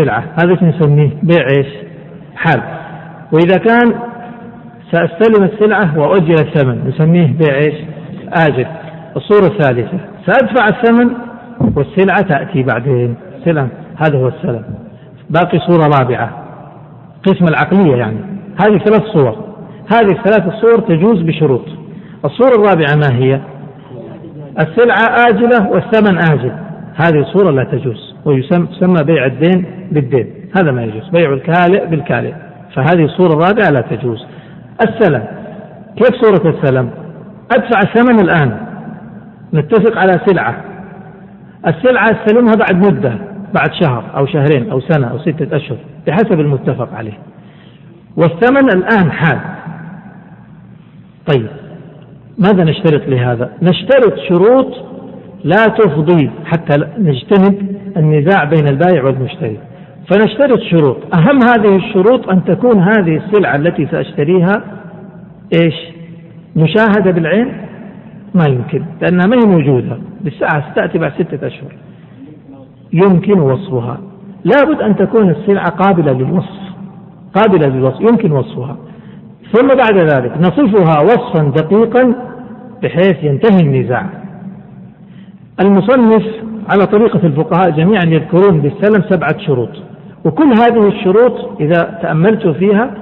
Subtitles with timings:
[0.00, 1.66] السلعة هذا إيش نسميه؟ بيع إيش؟
[2.36, 2.62] حال
[3.32, 3.94] وإذا كان
[4.92, 7.74] سأستلم السلعة وأؤجل الثمن نسميه بيع إيش؟
[8.48, 8.66] آجل.
[9.16, 9.98] الصورة الثالثة.
[10.26, 11.10] سأدفع الثمن
[11.76, 13.14] والسلعة تأتي بعدين.
[13.44, 14.64] سلم هذا هو السلم
[15.30, 16.30] باقي صورة رابعة.
[17.26, 18.18] قسم العقلية يعني.
[18.62, 19.36] هذه ثلاث صور.
[19.92, 21.64] هذه الثلاث الصور تجوز بشروط.
[22.24, 23.40] الصورة الرابعة ما هي؟
[24.60, 26.69] السلعة آجلة والثمن آجل.
[27.06, 30.26] هذه الصورة لا تجوز ويسمى بيع الدين بالدين
[30.56, 32.34] هذا ما يجوز بيع الكالئ بالكالئ
[32.74, 34.26] فهذه الصورة الرابعة لا تجوز.
[34.88, 35.24] السلم
[35.96, 36.90] كيف صورة السلم؟
[37.52, 38.60] أدفع الثمن الآن
[39.54, 40.64] نتفق على سلعة.
[41.66, 43.18] السلعة استلمها بعد مدة
[43.54, 47.18] بعد شهر أو شهرين أو سنة أو ستة أشهر بحسب المتفق عليه.
[48.16, 49.38] والثمن الآن حال.
[51.32, 51.46] طيب
[52.38, 54.89] ماذا نشترط لهذا؟ نشترط شروط
[55.44, 59.58] لا تفضي حتى نجتنب النزاع بين البائع والمشتري
[60.10, 60.96] فنشترط شروط.
[61.14, 64.62] أهم هذه الشروط أن تكون هذه السلعة التي سأشتريها
[65.62, 65.74] إيش؟
[66.56, 67.52] مشاهدة بالعين؟
[68.34, 69.98] ما يمكن لأنها ما هي موجودة.
[70.20, 71.72] بالساعة ستأتي بعد ستة أشهر.
[72.92, 74.00] يمكن وصفها.
[74.44, 76.60] لابد أن تكون السلعة قابلة للوصف.
[77.34, 78.76] قابلة للوصف يمكن وصفها.
[79.52, 82.14] ثم بعد ذلك نصفها وصفا دقيقا
[82.82, 84.19] بحيث ينتهي النزاع.
[85.60, 86.22] المصنف
[86.72, 89.70] على طريقة الفقهاء جميعا يذكرون بالسلم سبعة شروط.
[90.24, 92.94] وكل هذه الشروط إذا تأملت فيها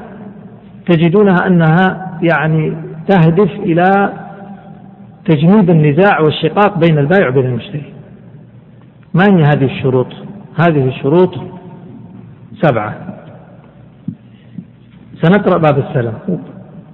[0.87, 2.77] تجدونها أنها يعني
[3.09, 4.13] تهدف إلى
[5.25, 7.93] تجنيب النزاع والشقاق بين البائع وبين المشتري.
[9.15, 10.07] ما هي هذه الشروط؟
[10.61, 11.35] هذه الشروط
[12.63, 12.95] سبعة.
[15.23, 16.13] سنقرأ باب السلم.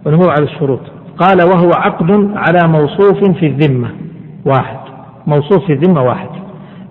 [0.06, 0.80] ونمر على الشروط.
[1.18, 3.90] قال وهو عقد على موصوف في الذمة.
[4.44, 4.83] واحد.
[5.26, 6.28] موصوف في الذمة واحد.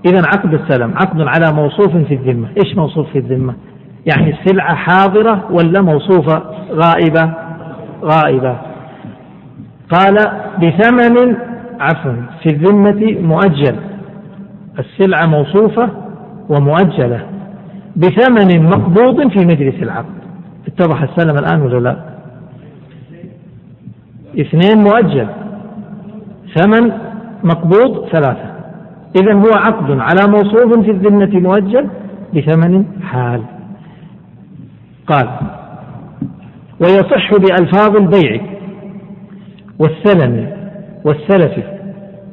[0.06, 2.48] إذا عقد السلم عقد على موصوف في الذمة.
[2.66, 3.54] إيش موصوف في الذمة؟
[4.12, 7.34] يعني السلعة حاضرة ولا موصوفة غائبة؟
[8.04, 8.58] غائبة.
[9.90, 10.16] قال
[10.58, 11.36] بثمن
[11.80, 13.76] عفوا في الذمة مؤجل.
[14.80, 15.90] السلعة موصوفة
[16.50, 17.26] ومؤجلة.
[17.96, 20.24] بثمن مقبوض في مجلس العقد.
[20.68, 21.98] اتضح السلم الآن ولا لا؟
[24.42, 25.28] اثنين مؤجل.
[26.56, 26.92] ثمن
[27.44, 28.54] مقبوض ثلاثة.
[29.22, 31.88] إذا هو عقد على موصوف في الذمة مؤجل
[32.36, 33.42] بثمن حال.
[35.08, 35.30] قال
[36.80, 38.42] ويصح بألفاظ البيع
[39.80, 40.48] والسلم
[41.06, 41.64] والسلف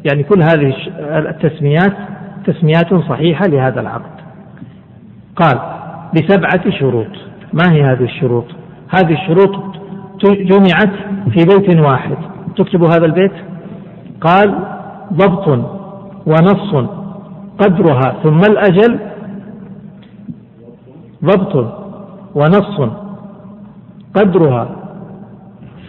[0.04, 1.92] يعني كل هذه التسميات
[2.46, 4.20] تسميات صحيحة لهذا العقد.
[5.36, 5.58] قال
[6.14, 7.06] بسبعة شروط.
[7.52, 8.46] ما هي هذه الشروط؟
[8.88, 9.76] هذه الشروط
[10.24, 10.92] جمعت
[11.30, 12.16] في بيت واحد.
[12.56, 13.32] تكتب هذا البيت؟
[14.20, 14.79] قال
[15.12, 15.48] ضبط
[16.26, 16.74] ونص
[17.58, 18.98] قدرها ثم الأجل
[21.24, 21.54] ضبط
[22.34, 22.80] ونص
[24.14, 24.68] قدرها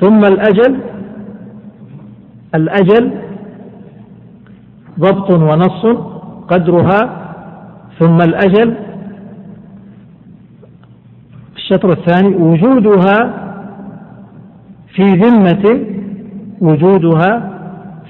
[0.01, 0.79] ثم الأجل
[2.55, 3.11] الأجل
[4.99, 5.85] ضبط ونص
[6.47, 6.99] قدرها
[7.99, 8.75] ثم الأجل
[11.55, 13.17] الشطر الثاني وجودها
[14.95, 15.85] في ذمة
[16.61, 17.51] وجودها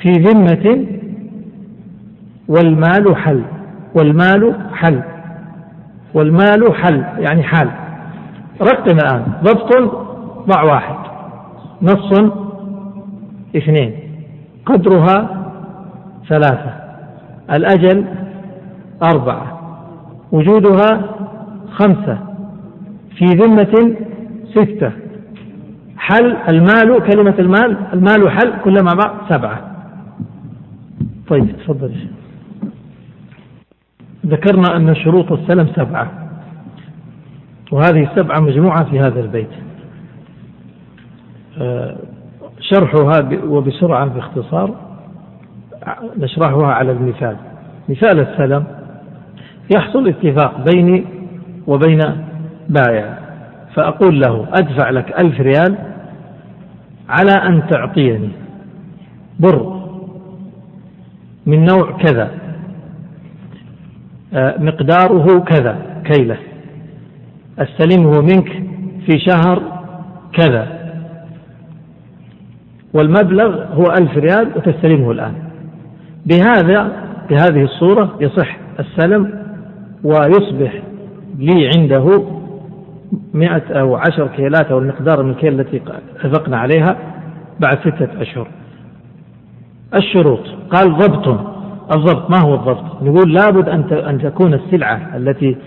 [0.01, 0.85] في ذمة
[2.51, 3.43] والمال حل.
[3.95, 5.01] والمال حل.
[6.13, 7.69] والمال حل يعني حال.
[8.61, 9.23] رقم الآن.
[9.43, 9.69] ضبط
[10.47, 10.95] ضع واحد.
[11.81, 12.31] نص
[13.55, 13.93] اثنين.
[14.65, 15.45] قدرها
[16.29, 16.73] ثلاثة.
[17.51, 18.05] الأجل
[19.03, 19.59] أربعة.
[20.31, 21.01] وجودها
[21.71, 22.17] خمسة.
[23.17, 23.95] في ذمة
[24.51, 24.91] ستة.
[25.97, 27.77] حل المال كلمة المال.
[27.93, 29.61] المال حل كلها مع بعض سبعة.
[31.27, 31.91] طيب تفضل
[34.25, 36.11] ذكرنا أن شروط السلم سبعة
[37.71, 39.49] وهذه السبعة مجموعة في هذا البيت.
[41.61, 41.97] آه،
[42.59, 44.75] شرحها وبسرعة باختصار
[46.17, 47.35] نشرحها على المثال.
[47.89, 48.63] مثال السلم
[49.75, 51.05] يحصل اتفاق بيني
[51.67, 51.99] وبين
[52.69, 53.17] بائع
[53.75, 55.77] فأقول له أدفع لك ألف ريال
[57.09, 58.29] على أن تعطيني
[59.39, 59.81] بر
[61.45, 62.31] من نوع كذا.
[64.33, 66.37] مقداره كذا كيلة.
[67.59, 68.63] أستلمه منك
[69.05, 69.61] في شهر
[70.33, 70.67] كذا.
[72.93, 75.33] والمبلغ هو ألف ريال وتستلمه الآن.
[76.25, 76.91] بهذا
[77.29, 79.41] بهذه الصورة يصح السلم
[80.03, 80.81] ويصبح
[81.37, 82.23] لي عنده
[83.33, 85.81] مئة أو عشر كيلات أو المقدار من الكيل التي
[86.23, 86.97] اتفقنا عليها
[87.59, 88.47] بعد ستة أشهر.
[89.95, 90.47] الشروط.
[90.69, 91.39] قال ضبط.
[91.95, 95.57] الضبط ما هو الضبط؟ نقول لابد أن أن تكون السلعة التي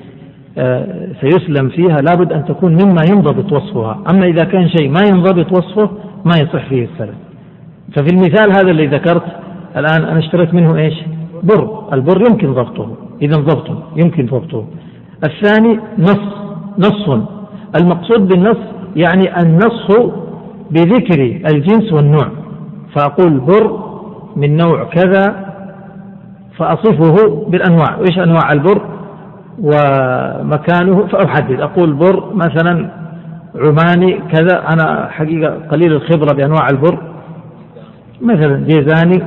[0.59, 3.99] آه، سيسلم فيها لابد أن تكون مما ينضبط وصفها.
[4.11, 5.91] أما إذا كان شيء ما ينضبط وصفه
[6.25, 7.15] ما يصح فيه السلم.
[7.97, 9.25] ففي المثال هذا اللي ذكرت
[9.77, 10.95] الآن أنا اشتريت منه إيش؟
[11.43, 11.89] بر.
[11.93, 12.97] البر يمكن ضبطه.
[13.23, 14.65] إذا ضبطه يمكن ضبطه.
[15.25, 16.21] الثاني نص
[16.79, 17.21] نص.
[17.81, 18.59] المقصود بالنص
[18.97, 19.91] يعني النص
[20.71, 22.29] بذكر الجنس والنوع.
[22.95, 23.85] فأقول بر
[24.37, 25.54] من نوع كذا
[26.59, 27.97] فأصفه بالأنواع.
[27.97, 28.83] وإيش أنواع البر
[29.59, 31.61] ومكانه؟ فأحدد.
[31.61, 32.91] أقول بر مثلا
[33.55, 34.63] عماني كذا.
[34.73, 36.99] أنا حقيقة قليل الخبرة بأنواع البر.
[38.21, 39.23] مثلا جيزاني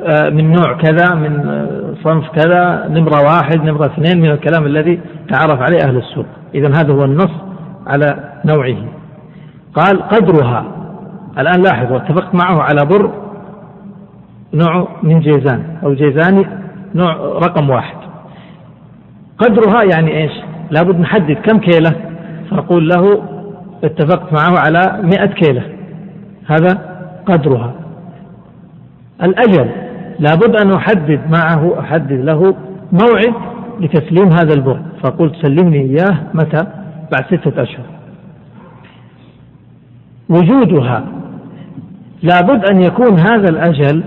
[0.00, 5.00] آه، من نوع كذا من آه، صنف كذا نمرة واحد نمرة اثنين من الكلام الذي
[5.28, 6.26] تعرف عليه أهل السوق.
[6.54, 7.30] إذا هذا هو النص
[7.86, 8.76] على نوعه.
[9.74, 10.64] قال قدرها.
[11.38, 13.10] الآن لاحظوا اتفقت معه على بر
[14.54, 15.76] نوع من جيزان.
[15.82, 16.46] أو جيزاني
[16.94, 17.96] نوع رقم واحد.
[19.38, 20.32] قدرها يعني إيش؟
[20.70, 21.92] لابد نحدد كم كيلة.
[22.50, 23.22] فأقول له
[23.84, 25.62] اتفقت معه على مئة كيلة.
[26.46, 26.78] هذا
[27.26, 27.72] قدرها.
[29.22, 29.70] الأجل
[30.18, 32.56] لابد أن أحدد معه أحدد له
[32.92, 33.34] موعد
[33.80, 36.66] لتسليم هذا البر فقلت سلمني إياه متى؟
[37.12, 37.84] بعد ستة أشهر.
[40.28, 41.04] وجودها
[42.22, 44.02] لابد أن يكون هذا الأجل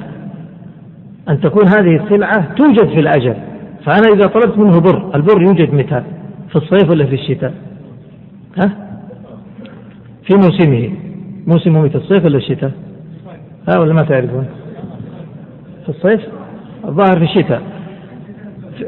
[1.30, 3.36] أن تكون هذه السلعة توجد في الأجل
[3.86, 6.04] فأنا إذا طلبت منه بر البر يوجد متى؟
[6.50, 7.54] في الصيف ولا في الشتاء؟
[8.58, 8.72] ها؟
[10.24, 10.92] في موسمه.
[11.48, 12.72] موسمه متى؟ الصيف ولا الشتاء؟
[13.70, 14.46] ها ولا ما تعرفون؟
[15.84, 16.22] في الصيف؟
[16.86, 17.62] الظاهر في الشتاء.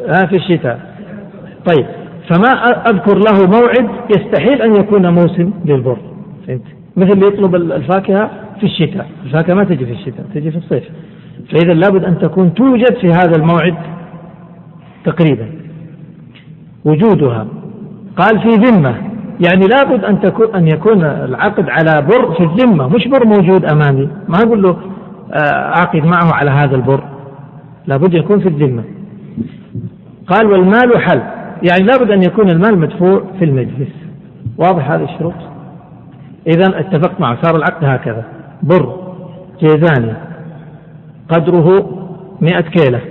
[0.08, 0.96] ها في الشتاء.
[1.66, 1.86] طيب
[2.30, 2.50] فما
[2.90, 5.98] أذكر له موعد يستحيل أن يكون موسم للبر.
[6.48, 6.62] فهمت؟
[6.98, 9.10] مثل اللي يطلب الفاكهة في الشتاء.
[9.26, 10.84] الفاكهة ما تجي في الشتاء تجي في الصيف.
[11.52, 13.76] فإذا لابد أن تكون توجد في هذا الموعد
[15.06, 15.50] تقريبا.
[16.86, 17.48] وجودها.
[18.18, 18.96] قال في ذمة.
[19.40, 22.88] يعني لابد أن تكون أن يكون العقد على بر في الذمة.
[22.88, 24.10] مش بر موجود أمامي.
[24.28, 24.78] ما أقول له
[25.76, 27.04] أعقد آه، معه على هذا البر.
[27.88, 28.84] لابد يكون في الذمة.
[30.28, 31.22] قال والمال حل.
[31.72, 33.90] يعني لابد أن يكون المال مدفوع في المجلس.
[34.58, 35.34] واضح هذه الشروط؟
[36.48, 38.26] إذا اتفقت معه صار العقد هكذا.
[38.64, 39.08] بر.
[39.60, 40.14] جيزاني.
[41.30, 41.90] قدره
[42.42, 43.02] مئة كيلة.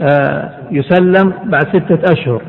[0.00, 2.42] آه يسلم بعد ستة أشهر.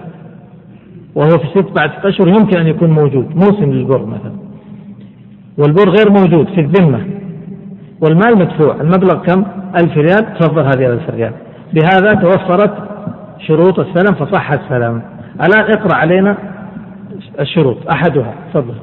[1.15, 4.35] وهو في ست بعد ستة أشهر يمكن أن يكون موجود موسم للبر مثلا.
[5.57, 7.05] والبر غير موجود في الذمة.
[8.01, 8.81] والمال مدفوع.
[8.81, 9.45] المبلغ كم؟
[9.75, 10.33] ألف ريال.
[10.39, 11.33] تفضل هذه الألف ريال.
[11.73, 12.73] بهذا توفرت
[13.39, 15.01] شروط السلم فصح السلام
[15.35, 16.37] الآن اقرأ علينا
[17.39, 17.77] الشروط.
[17.93, 18.33] أحدها.
[18.53, 18.75] تفضل.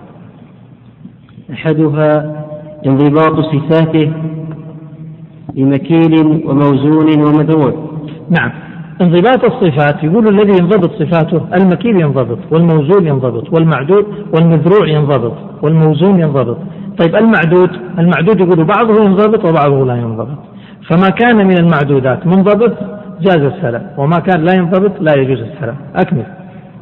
[1.53, 2.45] أحدها
[2.87, 4.13] انضباط صفاته
[5.55, 7.73] بمكيل وموزون ومدروع
[8.31, 8.51] نعم.
[9.01, 15.33] انضباط الصفات يقول الذي ينضبط صفاته المكيل ينضبط والموزون ينضبط والمعدود والمذروع ينضبط
[15.63, 16.57] والموزون ينضبط.
[16.99, 20.39] طيب المعدود المعدود يقول بعضه ينضبط وبعضه لا ينضبط.
[20.91, 22.73] فما كان من المعدودات منضبط؟
[23.21, 23.87] جاز السلام.
[23.99, 25.77] وما كان لا ينضبط لا يجوز السلام.
[25.97, 26.27] أكمل.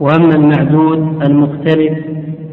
[0.01, 1.99] وأما المعدود المختلف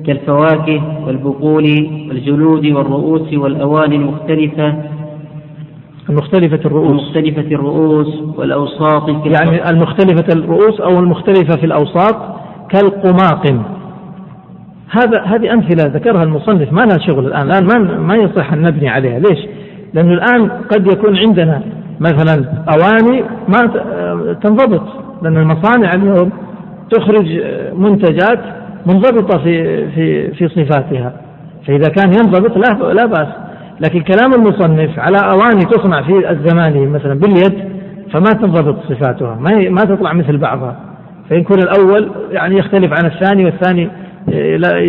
[0.06, 1.64] كالفواكه والبقول
[2.10, 4.76] والجلود والرؤوس والأواني المختلفة
[6.10, 6.90] المختلفة الرؤوس.
[6.90, 12.16] المختلفة الرؤوس والأوساط يعني المختلفة الرؤوس أو المختلفة في الأوساط
[12.70, 13.64] كالقماقم.
[14.90, 16.74] هذا هذه أمثلة ذكرها المصنف.
[16.74, 17.52] ما لها شغل الآن.
[17.52, 19.20] الآن ما ما يصح أن نبني عليها.
[19.20, 19.40] ليش؟
[19.94, 21.62] لأنه الآن قد يكون عندنا
[22.00, 23.72] مثلا أواني ما
[24.34, 24.84] تنضبط.
[25.22, 26.30] لأن المصانع اليوم
[26.90, 27.42] تخرج
[27.74, 28.40] منتجات
[28.86, 31.14] منضبطة في في في صفاتها.
[31.68, 33.28] فإذا كان ينضبط لا لا بأس.
[33.80, 37.78] لكن كلام المصنف على أواني تصنع في الزمان مثلا باليد
[38.12, 40.76] فما تنضبط صفاتها ما ما تطلع مثل بعضها.
[41.30, 43.90] فيكون الأول يعني يختلف عن الثاني والثاني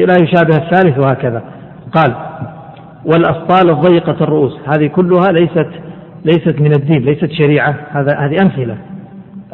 [0.07, 1.42] لا يشابه الثالث وهكذا.
[1.92, 2.14] قال
[3.04, 5.68] والأسطال الضيقة الرؤوس هذه كلها ليست
[6.25, 8.76] ليست من الدين ليست شريعة هذا هذه أمثلة.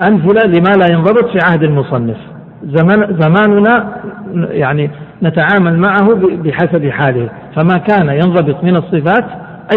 [0.09, 2.17] أمثلة لما لا ينضبط في عهد المصنف.
[2.65, 3.97] زمان زماننا
[4.35, 4.91] يعني
[5.23, 7.29] نتعامل معه بحسب حاله.
[7.57, 9.25] فما كان ينضبط من الصفات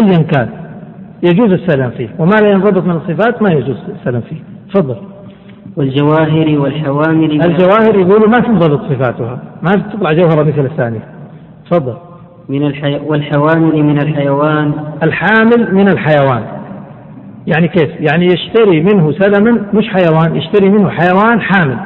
[0.02, 0.48] أيا كان.
[1.22, 2.08] يجوز السلام فيه.
[2.18, 4.36] وما لا ينضبط من الصفات ما يجوز السلام فيه.
[4.74, 4.96] تفضل.
[5.76, 9.38] والجواهر والحوامل الجواهر يقولوا ما تنضبط صفاتها.
[9.62, 11.00] ما تطلع جوهرة مثل الثانية.
[11.70, 11.94] تفضل.
[12.48, 13.00] من الحي...
[13.06, 14.72] والحوامل من الحيوان.
[15.02, 16.42] الحامل من الحيوان.
[17.46, 21.78] يعني كيف؟ يعني يشتري منه سلما مش حيوان يشتري منه حيوان حامل.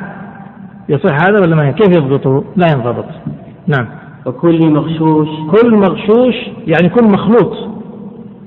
[0.88, 3.04] يصح هذا ولا ما كيف يضبطه؟ لا ينضبط.
[3.66, 4.01] نعم.
[4.26, 5.28] وكل مغشوش.
[5.50, 6.34] كل مغشوش
[6.66, 7.56] يعني كل مخلوط.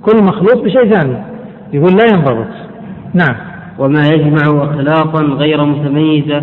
[0.01, 1.17] كل مخلوط بشيء ثاني.
[1.73, 2.47] يقول لا ينضبط.
[3.13, 3.35] نعم.
[3.79, 6.41] وما يجمع أخلاقا غير متميزة.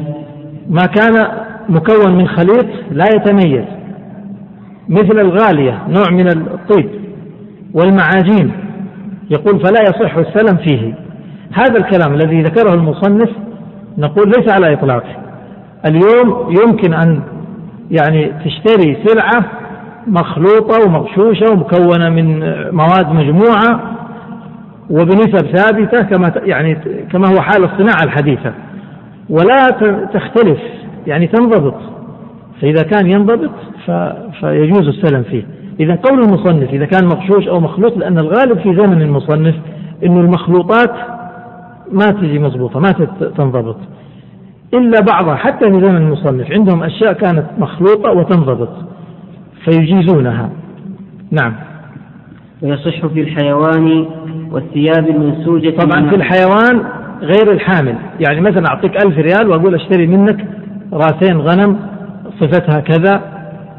[0.70, 1.26] ما كان
[1.68, 3.64] مكون من خليط لا يتميز.
[4.88, 6.88] مثل الغالية نوع من الطيب
[7.74, 8.52] والمعاجين
[9.30, 10.94] يقول فلا يصح السلم فيه.
[11.52, 13.30] هذا الكلام الذي ذكره المصنف
[13.98, 15.16] نقول ليس على إطلاقه.
[15.86, 17.22] اليوم يمكن أن
[18.00, 19.44] يعني تشتري سلعة
[20.06, 22.40] مخلوطة ومغشوشة ومكونة من
[22.72, 23.80] مواد مجموعة
[24.90, 26.74] وبنسب ثابتة كما يعني
[27.12, 28.52] كما هو حال الصناعة الحديثة.
[29.30, 29.66] ولا
[30.14, 30.58] تختلف
[31.06, 31.74] يعني تنضبط.
[32.60, 33.50] فإذا كان ينضبط
[34.40, 35.42] فيجوز السلم فيه.
[35.80, 39.54] إذا قول المصنف إذا كان مغشوش أو مخلوط لأن الغالب في زمن المصنف
[40.04, 40.92] أنه المخلوطات
[41.92, 42.92] ما تجي مضبوطة ما
[43.36, 43.76] تنضبط.
[44.74, 46.52] إلا بعضها حتى في زمن المصنف.
[46.52, 48.68] عندهم أشياء كانت مخلوطة وتنضبط.
[49.64, 50.50] فيجيزونها.
[51.30, 51.54] نعم.
[52.62, 54.06] ويصح في الحيوان
[54.50, 56.84] والثياب المنسوجة طبعا في الحيوان
[57.20, 57.96] غير الحامل.
[58.20, 60.46] يعني مثلا أعطيك ألف ريال وأقول أشتري منك
[60.92, 61.76] راسين غنم
[62.40, 63.22] صفتها كذا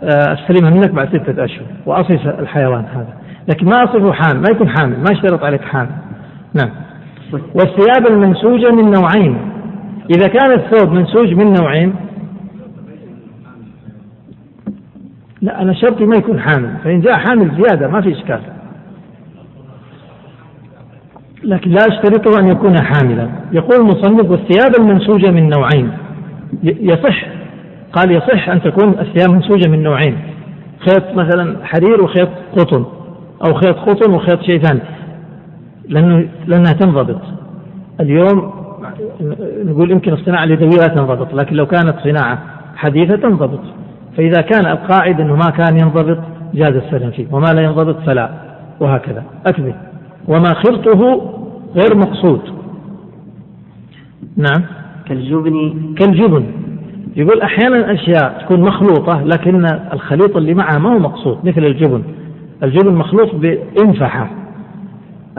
[0.03, 1.65] آه، أستلمها منك بعد ستة أشهر.
[1.85, 3.13] وأصف الحيوان هذا.
[3.49, 4.41] لكن ما أصفه حامل.
[4.41, 4.97] ما يكون حامل.
[4.97, 5.91] ما اشترط عليك حامل.
[6.53, 6.69] نعم.
[7.33, 9.52] والثياب المنسوجة من نوعين.
[10.09, 11.95] إذا كان الثوب منسوج من نوعين
[15.41, 18.39] لا أنا شرطي ما يكون حامل فإن جاء حامل زيادة ما في إشكال.
[21.43, 23.29] لكن لا اشترطه أن يكون حاملا.
[23.51, 25.91] يقول المصنف والثياب المنسوجة من نوعين.
[26.63, 27.25] يصح
[27.93, 30.17] قال يصح أن تكون الثياب منسوجة من نوعين.
[30.79, 32.85] خيط مثلا حرير وخيط قطن
[33.45, 34.81] أو خيط قطن وخيط شيء ثاني.
[35.89, 37.21] لأنه لأنها تنضبط.
[37.99, 38.62] اليوم
[39.65, 42.39] نقول يمكن الصناعة اليدوية لا تنضبط لكن لو كانت صناعة
[42.75, 43.59] حديثة تنضبط.
[44.17, 46.17] فإذا كان القاعدة أنه ما كان ينضبط
[46.53, 48.29] جاز السلم فيه وما لا ينضبط فلا
[48.79, 49.23] وهكذا.
[49.47, 49.73] أكمل
[50.27, 51.31] وما خلطه
[51.75, 52.41] غير مقصود.
[54.37, 54.63] نعم.
[55.05, 55.73] كالجبن.
[55.97, 56.45] كالجبن.
[57.15, 62.03] يقول أحيانا أشياء تكون مخلوطة لكن الخليط اللي معها ما هو مقصود مثل الجبن.
[62.63, 64.42] الجبن مخلوط بإنفحة.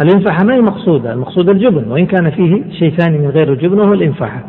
[0.00, 3.92] الإنفحة ما هي مقصودة المقصود الجبن وإن كان فيه شيء ثاني من غير الجبن وهو
[3.92, 4.44] الإنفحة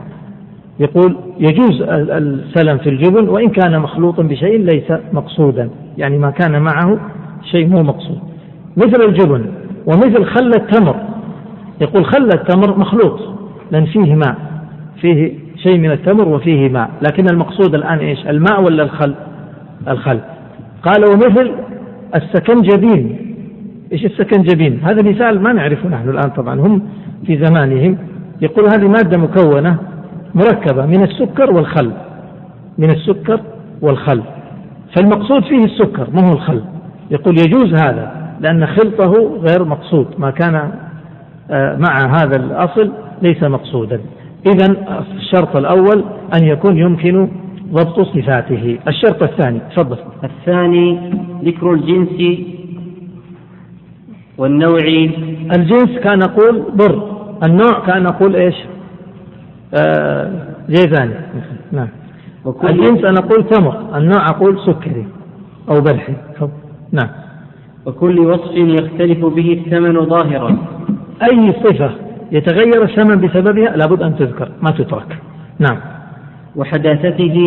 [0.79, 6.99] يقول يجوز السلم في الجبن وإن كان مخلوطا بشيء ليس مقصودا يعني ما كان معه
[7.51, 8.19] شيء مو مقصود.
[8.77, 9.45] مثل الجبن
[9.85, 10.95] ومثل خل التمر.
[11.81, 13.19] يقول خل التمر مخلوط
[13.71, 14.35] لأن فيه ماء
[15.01, 15.33] فيه
[15.63, 16.89] شيء من التمر وفيه ماء.
[17.01, 19.15] لكن المقصود الآن إيش؟ الماء ولا الخل؟
[19.87, 20.19] الخل.
[20.83, 21.51] قال ومثل
[22.15, 23.24] السكنجبين
[23.91, 26.81] إيش السكنجبين هذا مثال ما نعرفه نحن الآن طبعا هم
[27.25, 27.97] في زمانهم
[28.41, 29.77] يقول هذه مادة مكونة
[30.35, 31.91] مركبة من السكر والخل
[32.77, 33.39] من السكر
[33.81, 34.21] والخل.
[34.95, 36.61] فالمقصود فيه السكر ما هو الخل؟
[37.11, 40.71] يقول يجوز هذا لأن خلطه غير مقصود ما كان
[41.51, 44.01] آه، مع هذا الأصل ليس مقصودا.
[44.45, 44.75] إذا
[45.15, 46.03] الشرط الأول
[46.37, 47.27] أن يكون يمكن
[47.71, 48.77] ضبط صفاته.
[48.87, 49.97] الشرط الثاني تفضل.
[50.23, 51.11] الثاني
[51.43, 52.09] ذكر الجنس
[54.37, 54.79] والنوع
[55.55, 58.55] الجنس كان نقول بر النوع كان نقول إيش؟
[59.73, 60.31] آه
[60.69, 61.13] جيزاني
[61.71, 61.87] نعم.
[62.63, 65.05] الجنس أنا أقول تمر النوع أقول سكري
[65.69, 66.13] أو بلحي.
[66.91, 67.09] نعم.
[67.85, 70.57] وكل وصف يختلف به الثمن ظاهرا.
[71.31, 71.91] أي صفة
[72.31, 75.17] يتغير الثمن بسببها لابد أن تذكر ما تترك.
[75.59, 75.77] نعم.
[76.55, 77.37] وحداثته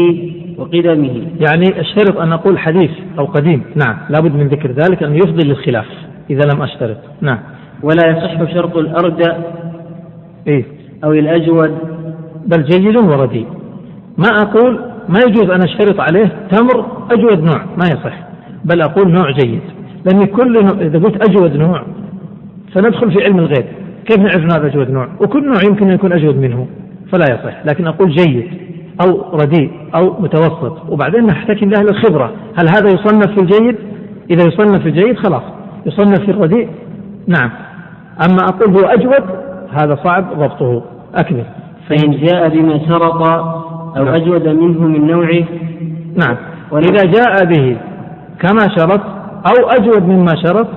[0.58, 1.26] وقدمه.
[1.40, 3.62] يعني اشترط أن أقول حديث أو قديم.
[3.76, 3.96] نعم.
[4.10, 5.86] لابد من ذكر ذلك أن يفضي للخلاف.
[6.30, 6.96] إذا لم أشترط.
[7.20, 7.38] نعم.
[7.82, 9.32] ولا يصح شرط الأردى
[10.46, 10.64] إيه؟
[11.04, 11.78] أو الأجود.
[12.46, 13.46] بل جيد ورديء.
[14.18, 18.28] ما أقول ما يجوز أن أشترط عليه تمر أجود نوع ما يصح.
[18.64, 19.60] بل أقول نوع جيد.
[20.04, 21.82] لأن كل نوع إذا قلت أجود نوع
[22.74, 23.64] سندخل في علم الغيب.
[24.06, 26.66] كيف نعرف هذا أجود نوع؟ وكل نوع يمكن أن يكون أجود منه
[27.12, 27.66] فلا يصح.
[27.66, 28.46] لكن أقول جيد
[29.06, 30.82] أو رديء أو متوسط.
[30.88, 32.32] وبعدين نحتكي لأهل الخبرة.
[32.58, 33.76] هل هذا يصنف في الجيد؟
[34.30, 35.42] إذا يصنف في الجيد خلاص.
[35.86, 36.68] يصنف في الرديء؟
[37.26, 37.50] نعم.
[38.26, 39.24] أما أقول هو أجود
[39.80, 40.82] هذا صعب ضبطه.
[41.14, 41.44] أكمل.
[41.88, 43.22] فإن جاء بما شرط
[43.96, 44.14] أو نعم.
[44.14, 45.44] أجود منه من نوعه.
[46.16, 46.36] نعم.
[46.70, 47.76] وإذا جاء به
[48.40, 49.00] كما شرط
[49.46, 50.68] أو أجود مما شرط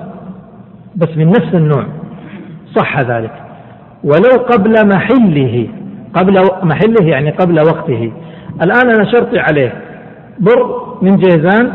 [0.95, 1.85] بس من نفس النوع.
[2.75, 3.31] صح ذلك.
[4.03, 5.67] ولو قبل محله
[6.13, 8.11] قبل محله يعني قبل وقته.
[8.61, 9.73] الآن أنا شرطي عليه
[10.39, 11.73] بر من جيزان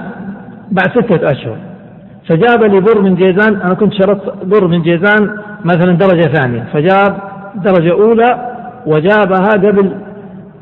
[0.70, 1.56] بعد ستة أشهر.
[2.28, 5.30] فجاب لي بر من جيزان أنا كنت شرطت بر من جيزان
[5.64, 6.64] مثلا درجة ثانية.
[6.72, 7.18] فجاب
[7.54, 8.56] درجة أولى
[8.86, 9.90] وجابها قبل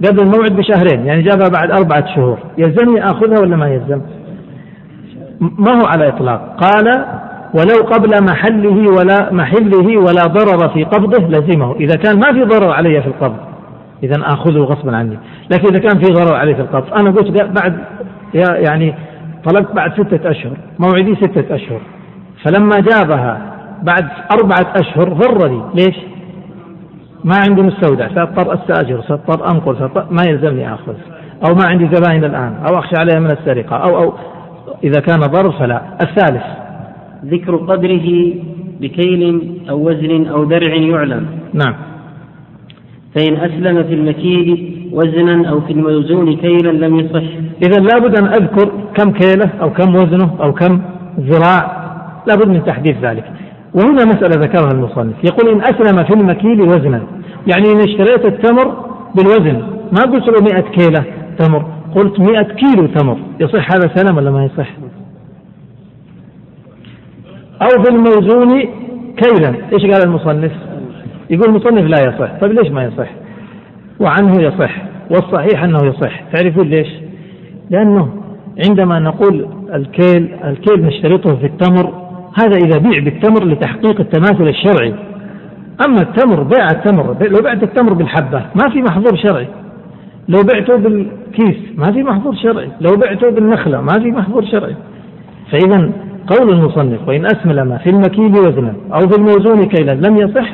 [0.06, 2.38] قبل الموعد بشهرين يعني جابها بعد أربعة شهور.
[2.58, 4.00] يلزمني آخذها ولا ما يلزم؟
[5.40, 6.56] ما هو على إطلاق.
[6.60, 7.04] قال
[7.54, 11.76] ولو قبل محله ولا محله ولا ضرر في قبضه لزمه.
[11.76, 13.36] إذا كان ما في ضرر علي في القبض
[14.02, 15.18] إذا آخذه غصبا عني.
[15.52, 17.74] لكن إذا كان في ضرر عليه في القبض أنا قلت بعد
[18.34, 18.94] يعني
[19.44, 21.80] طلبت بعد ستة أشهر موعدي ستة أشهر.
[22.44, 24.08] فلما جابها بعد
[24.40, 25.96] أربعة أشهر غرني ليش؟
[27.24, 30.94] ما عندي مستودع سأضطر أستأجر سأضطر أنقل سأضطر ما يلزمني آخذ.
[31.48, 34.12] أو ما عندي زبائن الآن أو أخشى عليها من السرقة أو أو
[34.84, 35.82] إذا كان ضرر فلا.
[36.02, 36.44] الثالث.
[37.24, 38.34] ذكر قدره
[38.80, 41.26] بكيل أو وزن أو درع يعلم.
[41.52, 41.74] نعم.
[43.14, 47.24] فإن أسلم في المكيل وزنا أو في الموزون كيلا لم يصح.
[47.66, 50.80] إذا لابد أن أذكر كم كيلة أو كم وزنه أو كم
[51.20, 51.84] ذراع.
[52.26, 53.24] لابد من تحديد ذلك.
[53.74, 55.14] وهنا مسألة ذكرها المصنف.
[55.24, 57.02] يقول إن أسلم في المكيل وزنا.
[57.46, 58.84] يعني إن اشتريت التمر
[59.14, 59.62] بالوزن.
[59.92, 61.04] ما قلت له 100 كيلة
[61.38, 61.64] تمر.
[61.94, 63.18] قلت 100 كيلو تمر.
[63.40, 64.70] يصح هذا سلام ولا ما يصح؟
[67.62, 68.60] أو في الموزون
[69.16, 69.54] كيلا.
[69.72, 70.52] إيش قال المصنف؟
[71.30, 72.40] يقول المصنف لا يصح.
[72.40, 73.23] طيب ليش ما يصح؟
[74.00, 76.22] وعنه يصح والصحيح أنه يصح.
[76.32, 76.88] تعرفون ليش؟
[77.70, 78.08] لأنه
[78.68, 81.92] عندما نقول الكيل الكيل نشترطه في التمر
[82.38, 84.94] هذا إذا بيع بالتمر لتحقيق التماثل الشرعي.
[85.86, 89.48] أما التمر بيع التمر لو بعت التمر بالحبة ما في محظور شرعي.
[90.28, 92.68] لو بعته بالكيس ما في محظور شرعي.
[92.80, 94.74] لو بعته بالنخلة ما في محظور شرعي.
[95.52, 95.90] فإذا
[96.26, 100.52] قول المصنف وإن أسمل في المكيل وزنا أو في الموزون كيلا لم يصح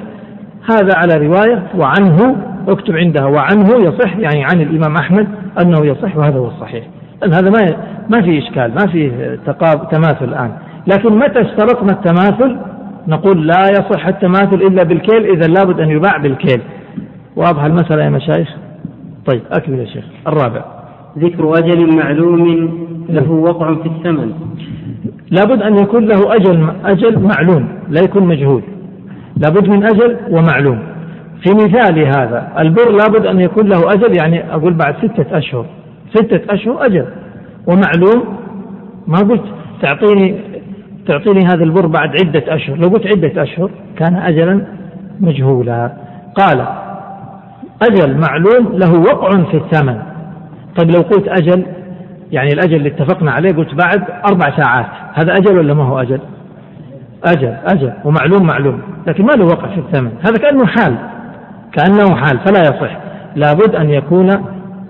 [0.70, 2.36] هذا على رواية وعنه
[2.70, 5.28] اكتب عندها وعنه يصح يعني عن الإمام أحمد
[5.62, 6.84] أنه يصح وهذا هو الصحيح.
[7.24, 7.76] هذا ما
[8.10, 9.10] ما في إشكال ما في
[9.90, 10.50] تماثل الآن.
[10.86, 12.56] لكن متى اشترطنا التماثل؟
[13.08, 16.60] نقول لا يصح التماثل إلا بالكيل إذا لابد أن يباع بالكيل.
[17.36, 18.48] واضح المسألة يا مشايخ؟
[19.26, 20.04] طيب أكمل يا شيخ.
[20.26, 20.64] الرابع.
[21.18, 22.70] ذكر أجل معلوم
[23.08, 24.32] له وقع في الثمن.
[25.30, 28.62] لابد أن يكون له أجل أجل معلوم لا يكون مجهول.
[29.36, 30.78] لابد من أجل ومعلوم.
[31.42, 35.66] في مثال هذا البر لابد أن يكون له أجل يعني أقول بعد ستة أشهر.
[36.14, 37.06] ستة أشهر أجل.
[37.66, 38.36] ومعلوم
[39.06, 39.44] ما قلت
[39.82, 40.40] تعطيني
[41.06, 42.76] تعطيني هذا البر بعد عدة أشهر.
[42.76, 44.66] لو قلت عدة أشهر كان أجلا
[45.20, 45.92] مجهولا.
[46.34, 46.66] قال
[47.82, 49.98] أجل معلوم له وقع في الثمن.
[50.78, 51.66] طيب لو قلت أجل
[52.32, 54.86] يعني الأجل اللي اتفقنا عليه قلت بعد أربع ساعات.
[55.14, 56.20] هذا أجل ولا ما هو أجل؟
[57.24, 57.92] أجل أجل.
[58.04, 58.80] ومعلوم معلوم.
[59.06, 60.10] لكن ما له وقع في الثمن.
[60.20, 60.96] هذا كأنه حال.
[61.72, 62.96] كأنه حال فلا يصح.
[63.36, 64.30] لابد أن يكون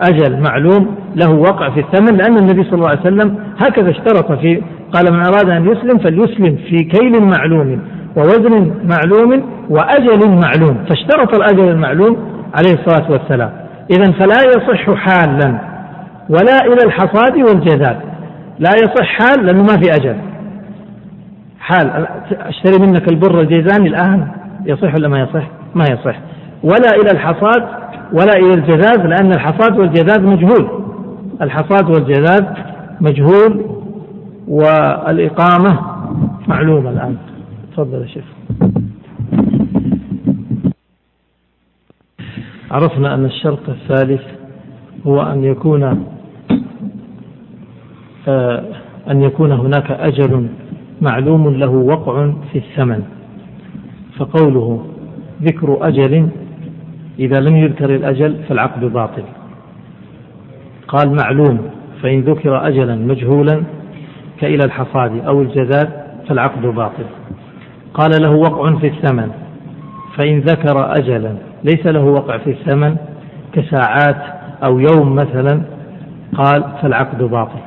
[0.03, 4.63] أجل معلوم له وقع في الثمن لأن النبي صلى الله عليه وسلم هكذا اشترط في
[4.93, 7.81] قال من أراد أن يسلم فليسلم في كيل معلوم
[8.17, 10.85] ووزن معلوم وأجل معلوم.
[10.89, 12.17] فاشترط الأجل المعلوم
[12.55, 13.51] عليه الصلاة والسلام.
[13.91, 15.59] إذا فلا يصح حالا
[16.29, 18.01] ولا إلى الحصاد والجذاب
[18.59, 20.17] لا يصح حال لأنه ما في أجل.
[21.61, 24.29] حال أشتري منك البر الجيزاني الآن
[24.67, 26.17] يصح ولا ما يصح؟ ما يصح.
[26.63, 27.69] ولا إلى الحصاد
[28.13, 30.85] ولا إلى الجذاذ لأن الحصاد والجذاذ مجهول.
[31.43, 32.47] الحصاد والجذاذ
[33.01, 33.65] مجهول
[34.49, 35.81] والإقامة
[36.49, 37.17] معلومة الآن.
[37.73, 38.25] تفضل يا شيخ.
[42.71, 44.23] عرفنا أن الشرط الثالث
[45.07, 46.05] هو أن يكون
[48.29, 48.65] آه،
[49.11, 50.49] أن يكون هناك أجل
[51.01, 53.03] معلوم له وقع في الثمن.
[54.19, 54.87] فقوله
[55.43, 56.29] ذكر أجل
[57.19, 59.23] إذا لم يذكر الأجل فالعقد باطل.
[60.89, 61.71] قال معلوم
[62.03, 63.63] فإن ذكر أجلا مجهولا
[64.41, 65.89] كإلى الحصاد أو الجذاذ
[66.29, 67.05] فالعقد باطل.
[67.95, 69.31] قال له وقع في الثمن
[70.17, 72.97] فإن ذكر أجلا ليس له وقع في الثمن
[73.53, 74.23] كساعات
[74.65, 75.63] أو يوم مثلا
[76.35, 77.61] قال فالعقد باطل.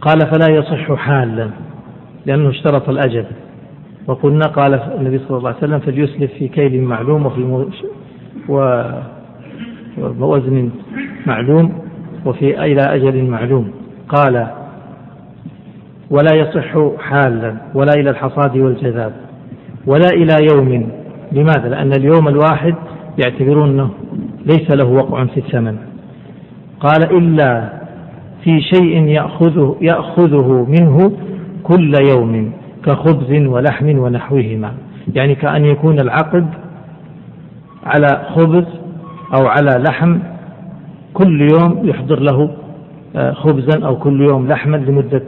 [0.00, 1.50] قال فلا يصح حالا
[2.26, 3.24] لأنه اشترط الأجل.
[4.06, 7.68] وقلنا قال النبي صلى الله عليه وسلم فليسلف في كيل معلوم وفي
[10.20, 10.70] ووزن
[11.26, 11.72] معلوم
[12.26, 13.70] وفي إلى أجل معلوم.
[14.08, 14.46] قال
[16.10, 19.12] ولا يصح حالا ولا إلى الحصاد والجذاب
[19.86, 20.88] ولا إلى يوم.
[21.32, 22.74] لماذا؟ لأن اليوم الواحد
[23.24, 23.90] يعتبرون أنه
[24.46, 25.76] ليس له وقع في الثمن.
[26.80, 27.72] قال إلا
[28.44, 31.12] في شيء يأخذه, يأخذه منه
[31.62, 32.52] كل يوم.
[32.84, 34.72] كخبز ولحم ونحوهما.
[35.14, 36.46] يعني كأن يكون العقد
[37.86, 38.64] على خبز
[39.34, 40.18] أو على لحم
[41.14, 42.50] كل يوم يحضر له
[43.16, 45.22] آه، خبزا أو كل يوم لحما لمدة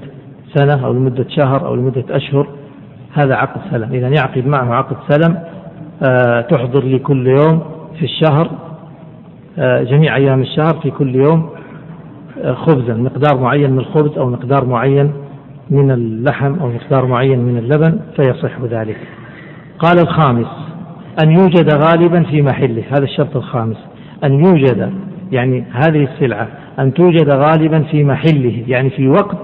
[0.55, 2.47] سنة أو لمدة شهر أو لمدة أشهر.
[3.13, 3.93] هذا عقد سلم.
[3.93, 5.39] إذا يعقد معه عقد سلم
[6.03, 7.63] آه، تحضر لي كل يوم
[7.99, 8.51] في الشهر
[9.59, 11.51] آه، جميع أيام الشهر في كل يوم
[12.55, 12.95] خبزا.
[12.95, 15.13] مقدار معين من الخبز أو مقدار معين
[15.71, 18.97] من اللحم أو مقدار معين من اللبن فيصح ذلك.
[19.79, 20.47] قال الخامس
[21.25, 23.77] أن يوجد غالبا في محله هذا الشرط الخامس.
[24.25, 24.93] أن يوجد
[25.33, 26.49] يعني هذه السلعة
[26.79, 29.43] أن توجد غالبا في محله يعني في وقت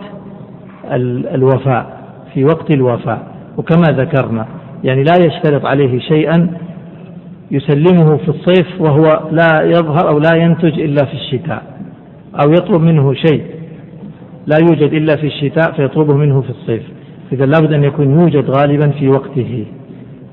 [1.35, 2.00] الوفاء
[2.35, 3.26] في وقت الوفاء.
[3.56, 4.46] وكما ذكرنا
[4.85, 6.50] يعني لا يشترط عليه شيئا
[7.50, 11.62] يسلمه في الصيف وهو لا يظهر أو لا ينتج إلا في الشتاء
[12.44, 13.44] أو يطلب منه شيء.
[14.46, 16.83] لا يوجد إلا في الشتاء فيطلبه منه في الصيف.
[17.33, 19.66] إذا لابد أن يكون يوجد غالبا في وقته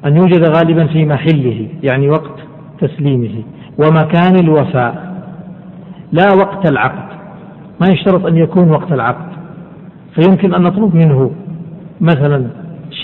[0.05, 2.39] أن يوجد غالبا في محله يعني وقت
[2.79, 3.43] تسليمه.
[3.77, 5.17] ومكان الوفاء
[6.11, 7.17] لا وقت العقد.
[7.81, 9.31] ما يشترط أن يكون وقت العقد.
[10.15, 11.31] فيمكن أن نطلب منه
[12.01, 12.47] مثلا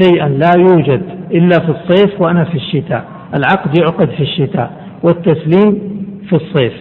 [0.02, 3.06] شيئا لا يوجد إلا في الصيف وأنا في الشتاء.
[3.34, 4.72] العقد يعقد في الشتاء
[5.04, 5.80] والتسليم
[6.30, 6.74] في الصيف.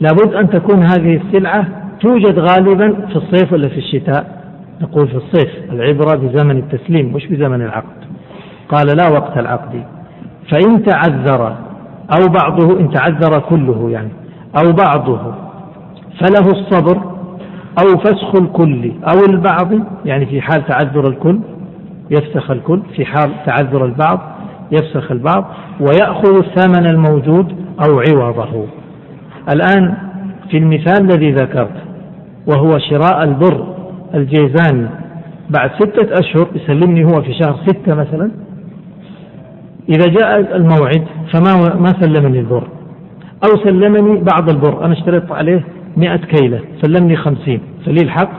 [0.00, 4.42] لابد أن تكون هذه السلعة توجد غالبا في الصيف ولا في الشتاء؟
[4.80, 8.04] نقول في الصيف العبرة بزمن التسليم مش بزمن العقد.
[8.68, 9.84] قال لا وقت العقد.
[10.50, 11.56] فإن تعذر
[12.10, 14.08] أو بعضه إن تعذر كله يعني
[14.58, 15.34] أو بعضه
[16.20, 16.96] فله الصبر
[17.82, 19.72] أو فسخ الكل أو البعض
[20.04, 21.40] يعني في حال تعذر الكل
[22.10, 24.20] يفسخ الكل في حال تعذر البعض
[24.72, 25.44] يفسخ البعض
[25.80, 27.56] ويأخذ الثمن الموجود
[27.88, 28.66] أو عوضه.
[29.48, 29.96] الآن
[30.50, 31.82] في المثال الذي ذكرت
[32.46, 33.74] وهو شراء البر
[34.14, 34.88] الجيزاني.
[35.50, 38.30] بعد ستة أشهر يسلمني هو في شهر ستة مثلا.
[39.88, 42.68] إذا جاء الموعد فما ما سلمني البر.
[43.44, 44.84] أو سلمني بعض البر.
[44.84, 45.64] أنا اشتريت عليه
[45.96, 46.60] مئة كيلة.
[46.82, 47.60] سلمني خمسين.
[47.86, 48.30] فلي الحق؟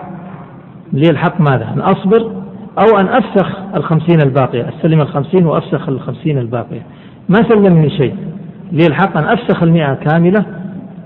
[0.93, 2.31] لي الحق ماذا؟ أن أصبر
[2.79, 4.69] أو أن أفسخ الخمسين الباقية.
[4.69, 6.81] أستلم الخمسين وأفسخ الخمسين الباقية.
[7.29, 8.15] ما سلمني شيء.
[8.71, 10.45] لي الحق أن أفسخ المئة كاملة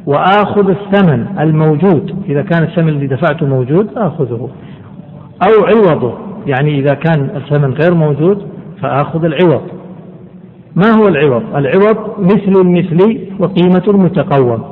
[0.05, 2.15] وآخذ الثمن الموجود.
[2.29, 4.49] إذا كان الثمن الذي دفعته موجود آخذه.
[5.47, 6.13] أو عوضه.
[6.47, 8.47] يعني إذا كان الثمن غير موجود
[8.81, 9.61] فآخذ العوض.
[10.75, 14.63] ما هو العوض؟ العوض مثل المثل وقيمة المتقوم.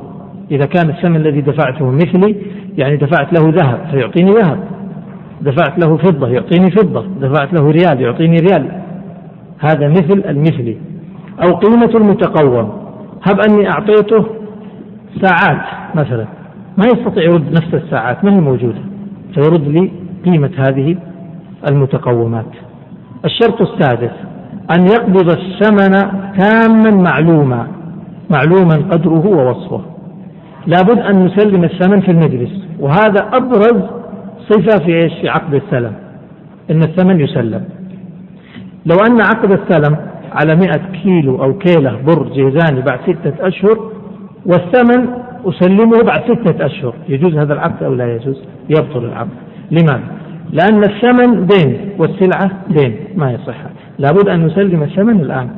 [0.50, 2.36] إذا كان الثمن الذي دفعته مثلي
[2.78, 4.58] يعني دفعت له ذهب فيعطيني ذهب.
[5.40, 7.04] دفعت له فضة يعطيني فضة.
[7.20, 8.82] دفعت له ريال يعطيني ريال.
[9.58, 10.76] هذا مثل المثلي
[11.42, 12.72] أو قيمة المتقوم.
[13.22, 14.24] هب أني أعطيته
[15.22, 16.26] ساعات مثلا.
[16.78, 18.80] ما يستطيع يرد نفس الساعات ما هي موجودة؟
[19.34, 19.90] فيرد لي
[20.24, 20.96] قيمة هذه
[21.70, 22.46] المتقومات.
[23.24, 24.12] الشرط السادس
[24.76, 25.92] أن يقبض الثمن
[26.38, 27.66] تاما معلوما
[28.30, 29.80] معلوما قدره ووصفه.
[30.66, 33.82] لابد أن نسلم الثمن في المجلس وهذا أبرز
[34.50, 35.92] صفة في إيش؟ في عقد السلم
[36.70, 37.64] إن الثمن يسلم.
[38.86, 39.96] لو أن عقد السلم
[40.32, 43.90] على مئة كيلو أو كيلة بر جيزاني بعد ستة أشهر
[44.46, 45.08] والثمن
[45.44, 46.94] أسلمه بعد ستة أشهر.
[47.08, 49.28] يجوز هذا العقد أو لا يجوز؟ يبطل العقد.
[49.70, 50.00] لماذا؟
[50.52, 53.56] لأن الثمن دين والسلعة دين ما يصح
[53.98, 55.48] لابد أن نسلم الثمن الآن.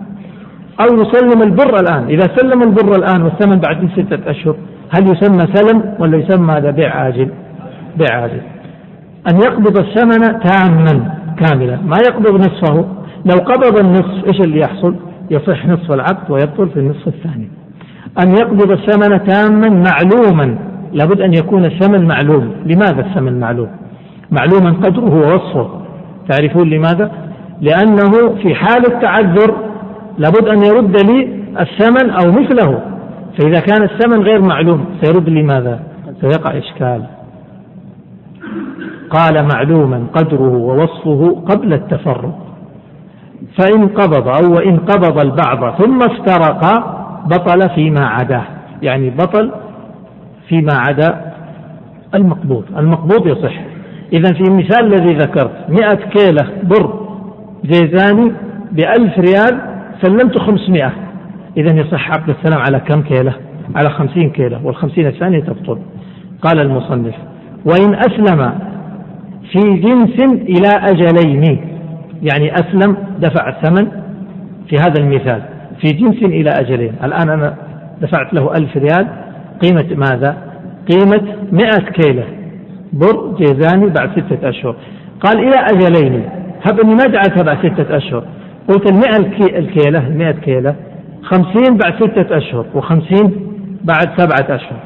[0.81, 2.05] أو نسلم البر الآن.
[2.09, 4.57] إذا سلم البر الآن والثمن بعد ستة أشهر
[4.90, 7.29] هل يسمى سلم ولا يسمى هذا بيع عاجل؟
[7.97, 8.40] بيع عاجل.
[9.31, 11.77] أن يقبض الثمن تاما كاملا.
[11.77, 12.77] ما يقبض نصفه؟
[13.25, 14.97] لو قبض النصف إيش اللي يحصل؟
[15.31, 17.49] يصح نصف العقد ويبطل في النصف الثاني.
[18.18, 20.59] أن يقبض الثمن تاما معلوما.
[20.92, 22.53] لابد أن يكون الثمن معلوم.
[22.64, 23.68] لماذا الثمن معلوم؟
[24.31, 25.68] معلوما قدره ووصفه.
[26.29, 27.11] تعرفون لماذا؟
[27.61, 29.55] لأنه في حال التعذر
[30.18, 32.81] لابد أن يرد لي الثمن أو مثله.
[33.38, 35.81] فإذا كان الثمن غير معلوم سيرد لي ماذا؟
[36.20, 37.03] سيقع إشكال.
[39.11, 42.38] قال معلوما قدره ووصفه قبل التفرق.
[43.59, 46.92] فإن قبض أو وإن قبض البعض ثم افترق
[47.24, 48.44] بطل فيما عداه
[48.82, 49.52] يعني بطل
[50.48, 51.32] فيما عدا
[52.14, 52.64] المقبوض.
[52.78, 53.61] المقبوض يصح.
[54.12, 57.02] إذا في المثال الذي ذكرت مئة كيلة بر
[57.64, 58.32] جيزاني
[58.72, 59.61] بألف ريال
[60.02, 60.92] سلمت خمسمائة
[61.56, 63.35] إذا يصح عقد السلام على كم كيلة؟
[63.74, 65.78] على خمسين كيلة والخمسين الثانية تبطل.
[66.42, 67.14] قال المصنف
[67.64, 68.52] وإن أسلم
[69.52, 71.68] في جنس إلى أجلين
[72.22, 73.88] يعني أسلم دفع الثمن.
[74.68, 75.42] في هذا المثال
[75.83, 77.55] في جنس إلى أجلين الآن أنا
[78.01, 79.09] دفعت له ألف ريال.
[79.62, 80.37] قيمة ماذا؟
[80.90, 82.25] قيمة مئة كيلة.
[82.92, 84.77] بر جيزاني بعد ستة أشهر.
[85.21, 86.23] قال إلى أجلين.
[86.66, 88.25] هب أني ما جعلتها بعد ستة أشهر.
[88.68, 89.16] قلت المئة
[89.59, 90.75] الكيلة المئة كيلة.
[91.23, 92.66] خمسين بعد ستة أشهر.
[92.75, 93.33] وخمسين
[93.85, 94.79] بعد سبعة أشهر.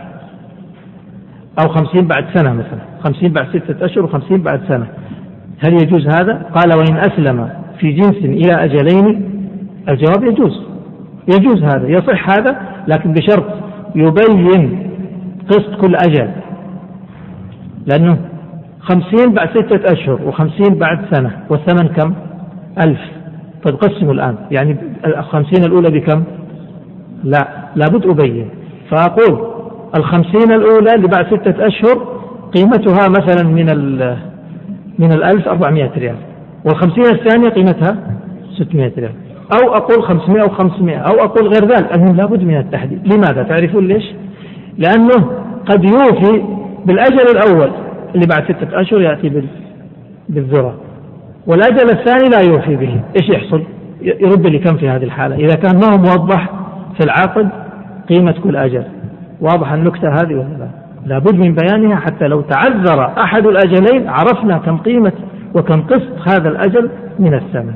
[1.62, 2.80] أو خمسين بعد سنة مثلا.
[3.04, 4.86] خمسين بعد ستة أشهر وخمسين بعد سنة.
[5.64, 9.30] هل يجوز هذا؟ قال وإن أسلم في جنس إلى أجلين.
[9.88, 10.65] الجواب يجوز.
[11.28, 12.56] يجوز هذا يصح هذا
[12.88, 13.46] لكن بشرط
[13.94, 14.90] يبين
[15.48, 16.30] قسط كل أجل.
[17.86, 18.18] لأنه
[18.80, 22.14] خمسين بعد ستة أشهر وخمسين بعد سنة والثمن كم؟
[22.84, 23.00] ألف.
[23.64, 24.36] طيب قسموا الآن.
[24.50, 26.24] يعني الخمسين الأولى بكم؟
[27.24, 28.48] لا لابد أبين.
[28.90, 29.56] فأقول
[29.98, 32.16] الخمسين الأولى اللي بعد ستة أشهر
[32.54, 33.66] قيمتها مثلا من
[34.98, 36.16] من الألف أربعمائة ريال
[36.64, 37.96] والخمسين الثانية قيمتها
[38.56, 39.25] ستمائة ريال.
[39.52, 41.94] أو أقول خمسمائة أو خمسمائة أو أقول غير ذلك.
[41.94, 43.12] المهم لابد من التحديد.
[43.12, 44.04] لماذا؟ تعرفون ليش؟
[44.78, 45.30] لأنه
[45.66, 46.42] قد يوفي
[46.86, 47.70] بالأجل الأول
[48.14, 49.42] اللي بعد ستة أشهر يأتي
[50.28, 50.74] بالذرة.
[51.46, 53.00] والأجل الثاني لا يوفي به.
[53.20, 53.62] إيش يحصل؟
[54.00, 55.36] يرد لي كم في هذه الحالة.
[55.36, 56.50] إذا كان ما هو موضح
[56.98, 57.48] في العقد
[58.08, 58.84] قيمة كل أجل.
[59.40, 60.68] واضح النكتة هذه ولا لا؟
[61.06, 65.12] لابد من بيانها حتى لو تعذر أحد الأجلين عرفنا كم قيمة
[65.54, 67.74] وكم قسط هذا الأجل من الثمن.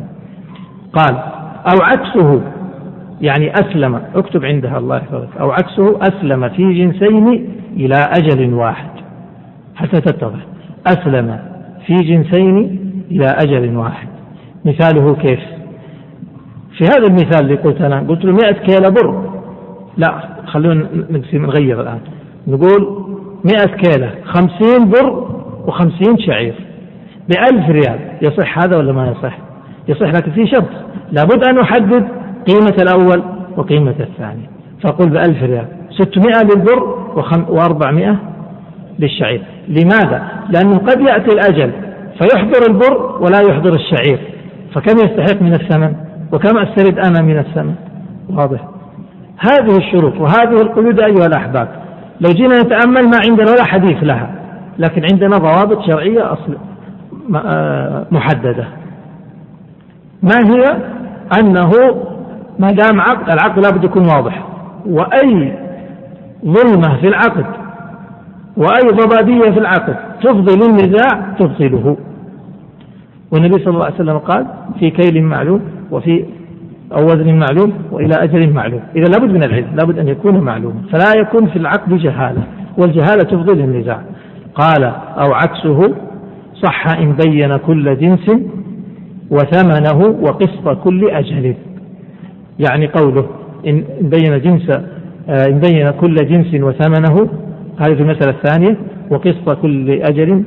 [0.93, 1.17] قال
[1.67, 2.43] أو عكسه
[3.21, 8.91] يعني أسلم اكتب عندها الله يحفظك أو عكسه أسلم في جنسين إلى أجل واحد.
[9.77, 10.41] حتى تتضح
[10.87, 11.39] أسلم
[11.87, 12.57] في جنسين
[13.11, 14.09] إلى أجل واحد.
[14.65, 15.41] مثاله كيف؟
[16.79, 19.31] في هذا المثال اللي قلت أنا قلت له 100 كيلو بر.
[19.97, 20.87] لا خلونا
[21.33, 21.99] نغير الآن.
[22.47, 23.05] نقول
[23.45, 25.29] 100 كيلو 50 بر
[25.67, 26.55] و50 شعير.
[27.29, 29.50] بألف ريال يصح هذا ولا ما يصح؟
[29.89, 30.69] يصح لكن في شرط.
[31.13, 32.09] لابد أن أحدد
[32.49, 33.23] قيمة الأول
[33.57, 34.51] وقيمة الثاني.
[34.83, 35.67] فأقول بألف ريال.
[35.91, 38.17] 600 للبر و400
[38.99, 39.43] للشعير.
[39.69, 41.73] لماذا؟ لأنه قد يأتي الأجل
[42.19, 44.19] فيحضر البر ولا يحضر الشعير.
[44.75, 45.95] فكم يستحق من الثمن؟
[46.33, 47.75] وكم أسترد أنا من الثمن؟
[48.31, 48.61] واضح.
[49.39, 51.69] هذه الشروط وهذه القيود أيها الأحباب.
[52.21, 54.31] لو جينا نتأمل ما عندنا ولا حديث لها.
[54.79, 56.57] لكن عندنا ضوابط شرعية أصل
[57.37, 58.69] آه، محددة.
[60.23, 60.65] ما هي؟
[61.41, 61.71] أنه
[62.59, 64.47] ما دام عقد العقد لابد يكون واضح.
[64.87, 65.59] وأي
[66.45, 67.47] ظلمة في العقد
[68.57, 71.97] وأي ضبابية في العقد تفضي للنزاع تبطله
[73.33, 74.47] والنبي صلى الله عليه وسلم قال
[74.79, 76.25] في كيل معلوم وفي
[76.93, 78.81] أو وزن معلوم وإلى أجل معلوم.
[78.97, 82.43] إذا لابد من العلم لابد أن يكون معلوما فلا يكون في العقد جهالة
[82.79, 84.01] والجهالة تفضي للنزاع.
[84.55, 84.85] قال
[85.19, 85.95] أو عكسه
[86.55, 88.31] صح إن بين كل جنس
[89.31, 91.55] وثمنه وقسط كل أجل
[92.59, 93.27] يعني قوله
[93.67, 97.29] إن بين جنس آه، إن بين كل جنس وثمنه
[97.81, 98.77] هذه في المسألة الثانية
[99.11, 100.43] وقسط كل أجل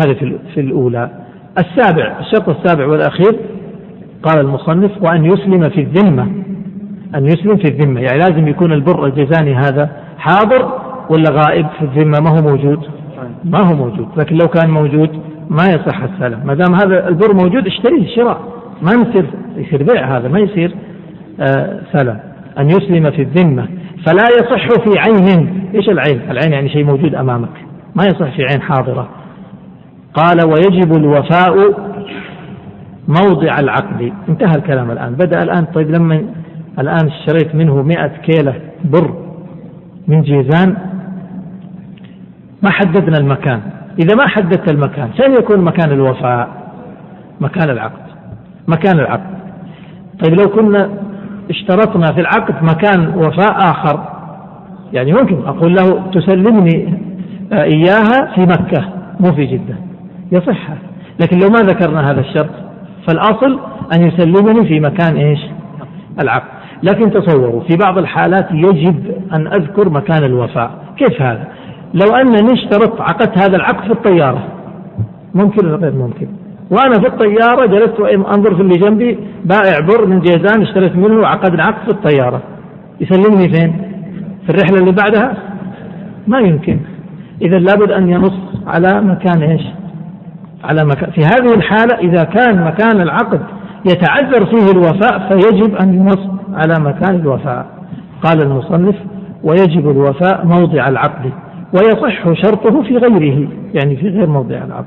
[0.00, 0.14] هذا
[0.54, 1.10] في الأولى.
[1.58, 3.36] السابع الشرط السابع والأخير
[4.22, 6.22] قال المصنف وأن يسلم في الذمة.
[7.14, 10.72] أن يسلم في الذمة يعني لازم يكون البر الجزاني هذا حاضر
[11.10, 12.78] ولا غائب في الذمة؟ ما هو موجود.
[13.44, 14.08] ما هو موجود.
[14.16, 15.10] لكن لو كان موجود
[15.50, 18.40] ما يصح السلم ما دام هذا البر موجود اشتريه شراء.
[18.82, 20.74] ما يصير يصير بيع هذا ما يصير
[21.40, 22.18] آه سلم
[22.58, 23.68] أن يسلم في الذمة.
[24.06, 25.70] فلا يصح في عين.
[25.74, 27.48] إيش العين؟ العين يعني شيء موجود أمامك.
[27.94, 29.08] ما يصح في عين حاضرة.
[30.14, 31.54] قال ويجب الوفاء
[33.08, 34.12] موضع العقد.
[34.28, 35.12] انتهى الكلام الآن.
[35.14, 35.64] بدأ الآن.
[35.64, 36.24] طيب لما
[36.78, 38.54] الآن اشتريت منه مئة كيلة
[38.84, 39.14] بر
[40.08, 40.76] من جيزان
[42.62, 43.60] ما حددنا المكان.
[43.98, 46.48] إذا ما حددت المكان فين يكون مكان الوفاء
[47.40, 48.06] مكان العقد
[48.68, 49.36] مكان العقد.
[50.24, 50.90] طيب لو كنا
[51.50, 54.00] اشترطنا في العقد مكان وفاء آخر
[54.92, 56.98] يعني ممكن أقول له تسلمني
[57.52, 58.84] إياها في مكة
[59.20, 59.74] مو في جدة.
[60.32, 60.68] يصح.
[61.20, 62.50] لكن لو ما ذكرنا هذا الشرط
[63.08, 63.60] فالأصل
[63.94, 65.40] أن يسلمني في مكان إيش؟
[66.20, 66.56] العقد.
[66.82, 70.70] لكن تصوروا في بعض الحالات يجب أن أذكر مكان الوفاء.
[70.96, 71.44] كيف هذا؟
[71.94, 74.46] لو أنني اشترطت عقدت هذا العقد في الطيارة.
[75.34, 76.26] ممكن ولا غير ممكن؟
[76.70, 78.00] وأنا في الطيارة جلست
[78.34, 82.42] أنظر في اللي جنبي بائع بر من جيزان اشتريت منه وعقدنا عقد في الطيارة.
[83.00, 83.92] يسلمني فين؟
[84.46, 85.34] في الرحلة اللي بعدها؟
[86.26, 86.78] ما يمكن.
[87.42, 89.62] إذا لابد أن ينص على مكان إيش؟
[90.64, 91.10] على مكان.
[91.10, 93.40] في هذه الحالة إذا كان مكان العقد
[93.84, 97.66] يتعذر فيه الوفاء فيجب أن ينص على مكان الوفاء.
[98.22, 98.94] قال المصنف
[99.44, 101.30] ويجب الوفاء موضع العقد.
[101.72, 104.84] ويصح شرطه في غيره يعني في غير موضع العقد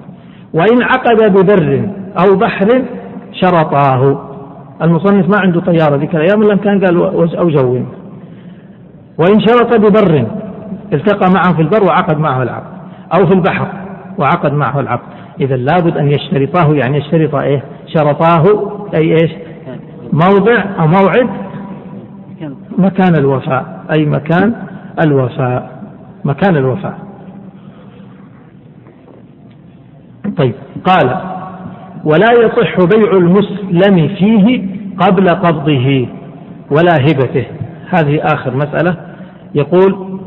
[0.54, 2.84] وإن عقد ببر أو بحر
[3.32, 4.30] شرطاه.
[4.82, 6.98] المصنف ما عنده طيارة ذيك الأيام إلا كان قال
[7.38, 7.80] أو جو.
[9.18, 10.26] وإن شرط ببر
[10.94, 12.80] التقى معه في البر وعقد معه العقد.
[13.20, 13.68] أو في البحر
[14.18, 15.08] وعقد معه العقد.
[15.42, 18.44] إذا لابد أن يشترطاه يعني يشترط إيه؟ شرطاه
[18.96, 19.32] أي إيش؟
[20.14, 21.30] موضع أو موعد؟
[22.78, 23.86] مكان الوفاء.
[23.92, 24.54] أي مكان
[25.02, 25.79] الوفاء.
[26.26, 27.00] مكان الوفاء
[30.38, 30.54] طيب
[30.84, 31.22] قال
[32.04, 36.08] ولا يصح بيع المسلم فيه قبل قبضه
[36.72, 37.46] ولا هبته.
[37.90, 38.98] هذه آخر مسألة.
[39.56, 40.20] يقول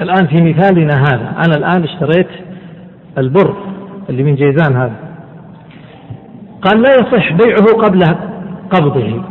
[0.00, 1.34] الآن في مثالنا هذا.
[1.46, 2.28] أنا الآن اشتريت
[3.18, 3.54] البر
[4.08, 4.96] اللي من جيزان هذا.
[6.62, 8.00] قال لا يصح بيعه قبل
[8.70, 9.22] قبضه.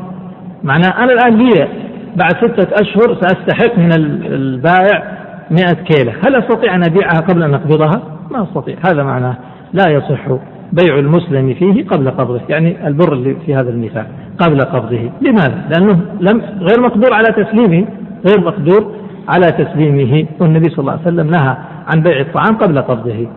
[0.63, 1.67] معناه أنا الآن لي
[2.15, 3.91] بعد ستة أشهر سأستحق من
[4.25, 5.18] البائع
[5.51, 6.13] مئة كيلة.
[6.27, 8.75] هل أستطيع أن أبيعها قبل أن أقبضها؟ ما أستطيع.
[8.85, 9.38] هذا معناه
[9.73, 10.27] لا يصح
[10.73, 12.41] بيع المسلم فيه قبل قبضه.
[12.49, 14.05] يعني البر اللي في هذا المثال
[14.38, 15.12] قبل قبضه.
[15.21, 17.85] لماذا؟ لأنه لم غير مقدور على تسليمه.
[18.27, 18.91] غير مقدور
[19.29, 20.25] على تسليمه.
[20.39, 21.57] والنبي صلى الله عليه وسلم نهى
[21.88, 23.27] عن بيع الطعام قبل قبضه.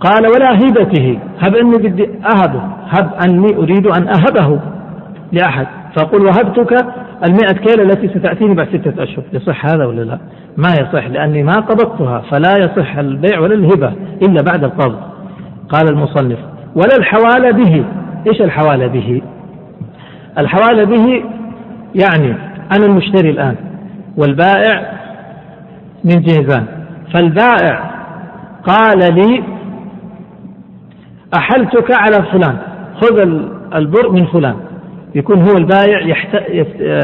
[0.00, 2.62] قال ولا هبته هب أني بدي أهبه.
[2.88, 4.60] هب أني أريد أن أهبه
[5.32, 5.66] لأحد.
[5.96, 6.86] فأقول وهبتك
[7.28, 9.24] المئة كيلة التي ستأتيني بعد ستة أشهر.
[9.32, 10.18] يصح هذا ولا لا؟
[10.56, 15.00] ما يصح لأني ما قبضتها فلا يصح البيع ولا الهبة إلا بعد القبض.
[15.68, 16.38] قال المصنف
[16.74, 17.84] ولا الحوالة به.
[18.26, 19.22] إيش الحوالة به؟
[20.38, 21.24] الحوالة به
[21.94, 22.36] يعني
[22.76, 23.56] أنا المشتري الآن
[24.16, 24.92] والبائع
[26.04, 26.66] من جهزان
[27.14, 27.90] فالبائع
[28.64, 29.42] قال لي
[31.36, 32.58] أحلتك على فلان
[33.00, 33.18] خذ
[33.74, 34.65] البر من فلان.
[35.16, 36.36] يكون هو البائع يحت...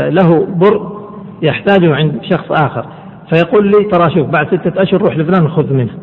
[0.08, 1.02] له بر
[1.42, 2.86] يحتاجه عند شخص آخر.
[3.30, 5.98] فيقول لي ترى شوف بعد ستة أشهر روح لفلان خذ منه.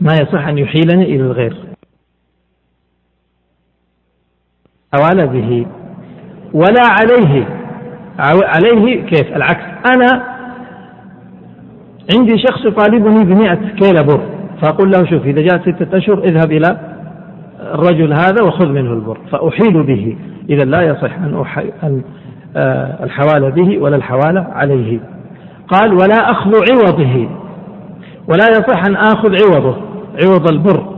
[0.00, 1.56] ما يصح أن يحيلني إلى الغير.
[4.94, 5.66] حوال به.
[6.52, 7.46] ولا عليه.
[8.18, 9.64] عليه كيف؟ العكس.
[9.96, 10.34] أنا
[12.16, 14.20] عندي شخص يطالبني بمئة كيلة بر.
[14.62, 16.93] فأقول له شوف إذا جاءت ستة أشهر اذهب إلى
[17.60, 20.16] الرجل هذا وخذ منه البر فأحيل به.
[20.50, 22.02] إذا لا يصح أن, أحي أن
[22.56, 25.00] آه الحوالة به ولا الحوالة عليه.
[25.68, 27.28] قال ولا أخذ عوضه.
[28.28, 29.76] ولا يصح أن آخذ عوضه
[30.24, 30.94] عوض البر.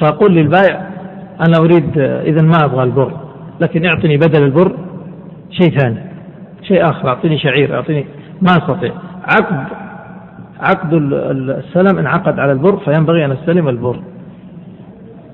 [0.00, 0.92] فأقول للبائع
[1.40, 3.12] أنا أريد آه، إذا ما أبغى البر
[3.60, 4.72] لكن اعطني بدل البر
[5.50, 5.98] شيء ثاني
[6.62, 8.06] شيء آخر أعطيني شعير أعطيني
[8.42, 8.92] ما أستطيع.
[9.24, 9.66] عقد
[10.60, 13.96] عقد السلم انعقد على البر فينبغي أن أستلم البر.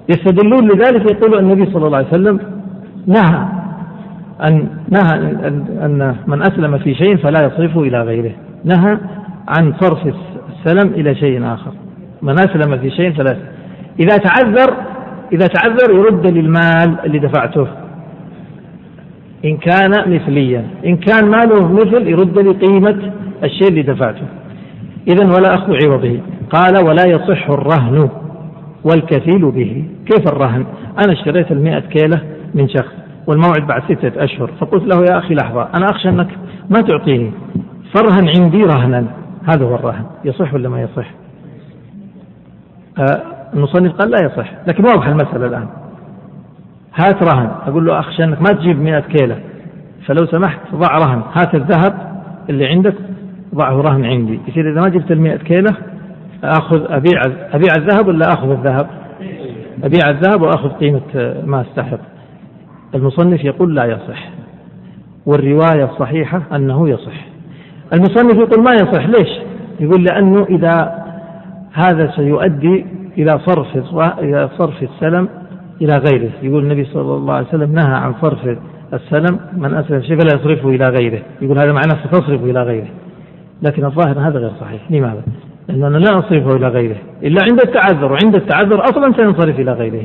[0.09, 2.41] يستدلون لذلك يقول النبي صلى الله عليه وسلم
[3.07, 3.49] نهى
[4.47, 5.15] أن نهى
[5.85, 8.33] أن من أسلم في شيء فلا يصرفه إلى غيره.
[8.65, 8.99] نهى
[9.49, 10.15] عن صرف
[10.49, 11.73] السلم إلى شيء آخر.
[12.23, 13.37] من أسلم في شيء فلا
[14.01, 14.75] إذا تعذر
[15.33, 17.67] إذا تعذر يرد للمال اللي دفعته.
[19.45, 20.65] إن كان مثليا.
[20.87, 23.13] إن كان ماله مثل يرد لي قيمة
[23.45, 24.27] الشيء اللي دفعته.
[25.09, 26.21] إذا ولا أخذ عوضه.
[26.51, 28.09] قال ولا يصح الرهن.
[28.91, 29.85] والكفيل به.
[30.07, 30.67] كيف الرهن؟
[31.05, 32.23] أنا اشتريت المئة كيلة
[32.55, 32.93] من شخص
[33.27, 34.51] والموعد بعد ستة أشهر.
[34.61, 36.29] فقلت له يا أخي لحظة أنا أخشى أنك
[36.71, 37.31] ما تعطيني.
[37.95, 39.05] فرهن عندي رهنا.
[39.49, 40.05] هذا هو الرهن.
[40.25, 41.11] يصح ولا ما يصح؟
[42.99, 43.23] آه
[43.55, 44.53] المصنف قال لا يصح.
[44.67, 45.69] لكن واضح المسألة الآن.
[46.95, 47.51] هات رهن.
[47.67, 49.39] أقول له أخشى أنك ما تجيب مئة كيلة.
[50.07, 51.23] فلو سمحت ضع رهن.
[51.33, 52.95] هات الذهب اللي عندك
[53.55, 54.41] ضعه رهن عندي.
[54.49, 55.77] يصير إذا ما جبت المئة كيلة
[56.45, 57.23] آخذ أبيع
[57.53, 58.87] أبيع الذهب ولا آخذ الذهب؟
[59.85, 61.99] أبيع الذهب وآخذ قيمة ما استحق
[62.95, 64.29] المصنف يقول لا يصح
[65.27, 67.27] والرواية الصحيحة أنه يصح.
[67.93, 69.29] المصنف يقول ما يصح ليش؟
[69.81, 71.05] يقول لأنه إذا
[71.73, 72.87] هذا سيؤدي
[73.19, 73.77] إلى صرف
[74.19, 75.29] إلى صرف السلم
[75.81, 76.31] إلى غيره.
[76.43, 78.59] يقول النبي صلى الله عليه وسلم نهى عن صرف
[78.93, 81.23] السلم من أسلم شيء فلا يصرفه إلى غيره.
[81.43, 82.89] يقول هذا معناه ستصرفه إلى غيره.
[83.63, 84.83] لكن الظاهر هذا غير صحيح.
[84.91, 85.23] لماذا؟
[85.69, 90.05] لأننا لا نصرفه إلى غيره إلا عند التعذر وعند التعذر أصلا سينصرف إلى غيره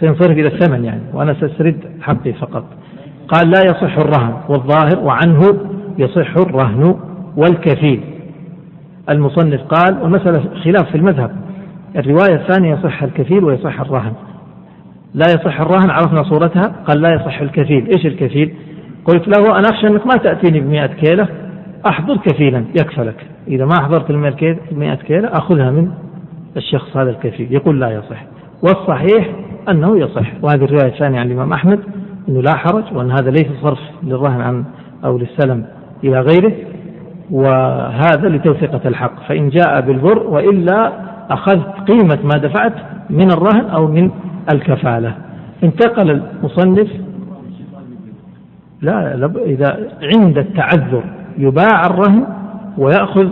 [0.00, 2.64] سينصرف إلى الثمن يعني وأنا سأسترد حقي فقط.
[3.28, 5.40] قال لا يصح الرهن والظاهر وعنه
[5.98, 6.96] يصح الرهن
[7.36, 8.00] والكفيل.
[9.10, 11.30] المصنف قال والمسألة خلاف في المذهب
[11.96, 14.12] الرواية الثانية يصح الكفيل ويصح الرهن.
[15.14, 16.74] لا يصح الرهن عرفنا صورتها.
[16.88, 17.86] قال لا يصح الكفيل.
[17.96, 18.54] إيش الكفيل؟
[19.04, 21.28] قلت له أنا أخشى أنك ما تأتيني بمئة كيلة.
[21.88, 25.90] أحضر كفيلا يكفلك إذا ما أحضرت المئة كيلة أخذها من
[26.56, 27.52] الشخص هذا الكفيل.
[27.52, 28.24] يقول لا يصح.
[28.62, 29.30] والصحيح
[29.68, 30.32] أنه يصح.
[30.42, 31.80] وهذه الرواية الثانية عن الإمام أحمد
[32.28, 34.64] أنه لا حرج وأن هذا ليس صرف للرهن عن
[35.04, 35.66] أو للسلم
[36.04, 36.52] إلى غيره.
[37.30, 39.28] وهذا لتوثيقة الحق.
[39.28, 40.92] فإن جاء بالبر وإلا
[41.30, 42.74] أخذت قيمة ما دفعت
[43.10, 44.10] من الرهن أو من
[44.54, 45.14] الكفالة.
[45.64, 46.88] انتقل المصنف.
[48.82, 51.04] لا إذا عند التعذر.
[51.38, 52.26] يباع الرهن
[52.78, 53.28] ويأخذ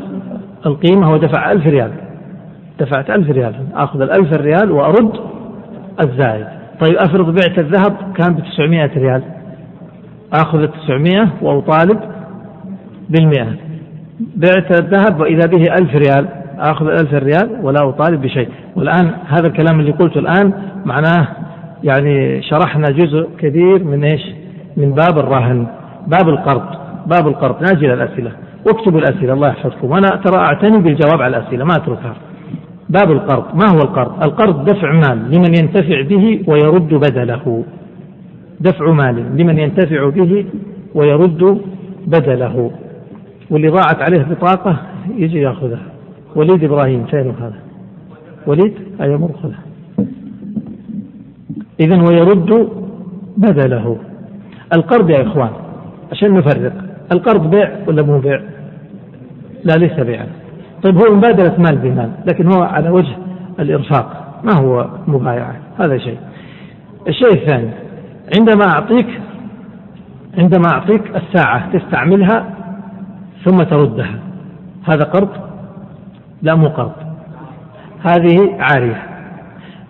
[0.67, 1.91] القيمة هو دفع ألف ريال.
[2.81, 3.55] دفعت ألف ريال.
[3.75, 5.13] أخذ الألف ريال وأرد
[6.05, 6.47] الزائد.
[6.81, 9.23] طيب أفرض بعت الذهب كان بتسعمائة ريال.
[10.33, 12.01] أخذ التسعمائة وأطالب
[13.11, 13.49] بالمئة.
[14.37, 16.29] بعت الذهب وإذا به ألف ريال.
[16.59, 18.49] آخذ ألف ريال ولا أطالب بشيء.
[18.77, 20.53] والآن هذا الكلام اللي قلته الآن
[20.85, 21.29] معناه
[21.85, 24.23] يعني شرحنا جزء كبير من إيش؟
[24.77, 25.67] من باب الرهن
[26.07, 26.82] باب القرض.
[27.07, 28.33] باب القرض نجي الأسئلة.
[28.67, 29.91] واكتبوا الأسئلة الله يحفظكم.
[29.91, 32.15] وأنا ترى أعتني بالجواب على الأسئلة ما أتركها.
[32.89, 37.65] باب القرض ما هو القرض؟ القرض دفع مال لمن ينتفع به ويرد بدله.
[38.61, 40.47] دفع مال لمن ينتفع به
[40.95, 41.61] ويرد
[42.07, 42.71] بدله.
[43.51, 44.77] واللي ضاعت عليه بطاقة
[45.17, 45.83] يجي يأخذها.
[46.37, 47.59] وليد إبراهيم فين هذا؟
[48.47, 49.63] وليد؟ أي مر خذها
[51.81, 52.69] إذا ويرد
[53.37, 53.97] بدله.
[54.75, 55.51] القرض يا إخوان
[56.13, 56.92] عشان نفرق.
[57.13, 58.41] القرض بيع ولا مو بيع؟
[59.65, 60.27] لا ليس بيعا.
[60.83, 63.17] طيب هو مبادلة مال بمال لكن هو على وجه
[63.59, 66.19] الإرفاق ما هو مبايعة؟ هذا شيء.
[67.09, 67.71] الشيء الثاني
[68.39, 69.21] عندما أعطيك
[70.39, 72.47] عندما أعطيك الساعة تستعملها
[73.45, 74.19] ثم تردها
[74.85, 75.29] هذا قرض؟
[76.43, 76.93] لا مو قرض.
[78.03, 79.03] هذه عارية.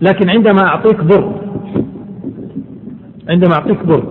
[0.01, 1.33] لكن عندما أعطيك بر
[3.29, 4.03] عندما أعطيك بر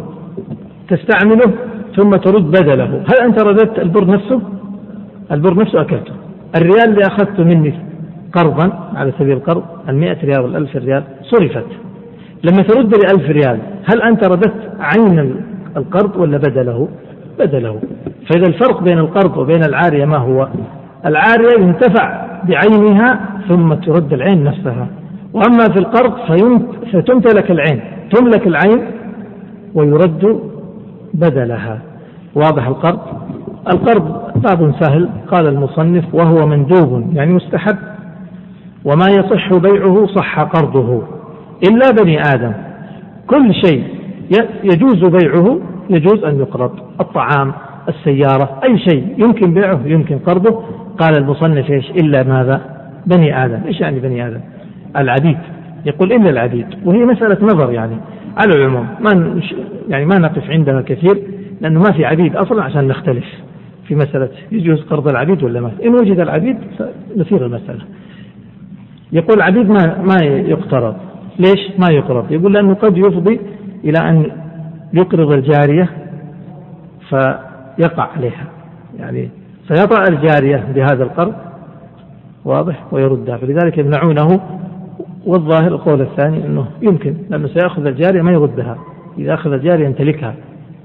[0.89, 1.54] تستعمله
[1.96, 3.04] ثم ترد بدله.
[3.08, 4.42] هل أنت رددت البر نفسه؟
[5.32, 6.14] البر نفسه أكلته.
[6.56, 7.74] الريال اللي أخذته مني
[8.34, 11.66] قرضا على سبيل القرض المئة ريال والألف ريال صرفت.
[12.44, 15.36] لما ترد لي ألف ريال هل أنت رددت عين
[15.78, 16.88] القرض ولا بدله؟
[17.39, 17.80] بدله.
[18.30, 20.48] فإذا الفرق بين القرض وبين العارية ما هو؟
[21.06, 23.20] العارية ينتفع بعينها
[23.50, 24.88] ثم ترد العين نفسها.
[25.34, 26.14] وأما في القرض
[26.94, 27.82] فتمتلك العين.
[28.12, 28.82] تملك العين
[29.74, 30.51] ويرد
[31.14, 31.80] بدلها.
[32.36, 32.99] واضح القرض؟
[33.74, 37.78] القرض باب سهل قال المصنف وهو مندوب يعني مستحب.
[38.86, 41.03] وما يصح بيعه صح قرضه
[41.64, 42.51] إلا بني آدم.
[43.28, 43.84] كل شيء
[44.64, 45.59] يجوز بيعه
[45.89, 46.72] يجوز أن يقرض.
[47.01, 47.53] الطعام
[47.89, 50.64] السيارة أي شيء يمكن بيعه يمكن قرضه.
[50.99, 52.62] قال المصنف إيش؟ إلا ماذا؟
[53.05, 53.59] بني آدم.
[53.66, 54.39] إيش يعني بني آدم؟
[54.97, 55.38] العبيد.
[55.86, 56.68] يقول إلا العبيد.
[56.86, 57.95] وهي مسألة نظر يعني.
[58.38, 58.88] على العموم.
[58.99, 59.41] ما
[59.89, 61.23] يعني ما نقف عندها كثير
[61.61, 63.25] لأنه ما في عبيد أصلا عشان نختلف
[63.88, 66.57] في مسألة يجوز قرض العبيد ولا ما؟ إن وجد العبيد
[67.17, 67.82] نثير المسألة.
[69.11, 70.95] يقول العبيد ما ما يقترض.
[71.39, 73.39] ليش ما يقرض؟ يقول لأنه قد يفضي
[73.84, 74.32] إلى أن
[74.93, 75.89] يقرض الجارية
[77.09, 78.45] فيقع عليها.
[78.99, 79.29] يعني
[79.67, 81.34] سيطأ الجارية بهذا القرض
[82.45, 84.41] واضح ويردها فلذلك يمنعونه
[85.26, 88.78] والظاهر القول الثاني أنه يمكن لأنه سيأخذ الجارية ما يردها.
[89.17, 90.36] إذا أخذ الجارية يمتلكها.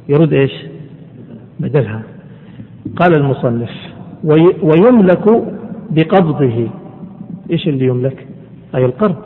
[0.09, 0.53] يرد إيش؟
[1.61, 2.03] بدلها.
[2.97, 3.70] قال المصنف
[4.62, 5.43] ويملك
[5.91, 6.68] بقبضه.
[7.51, 8.26] إيش اللي يملك؟
[8.74, 9.16] أي القرض.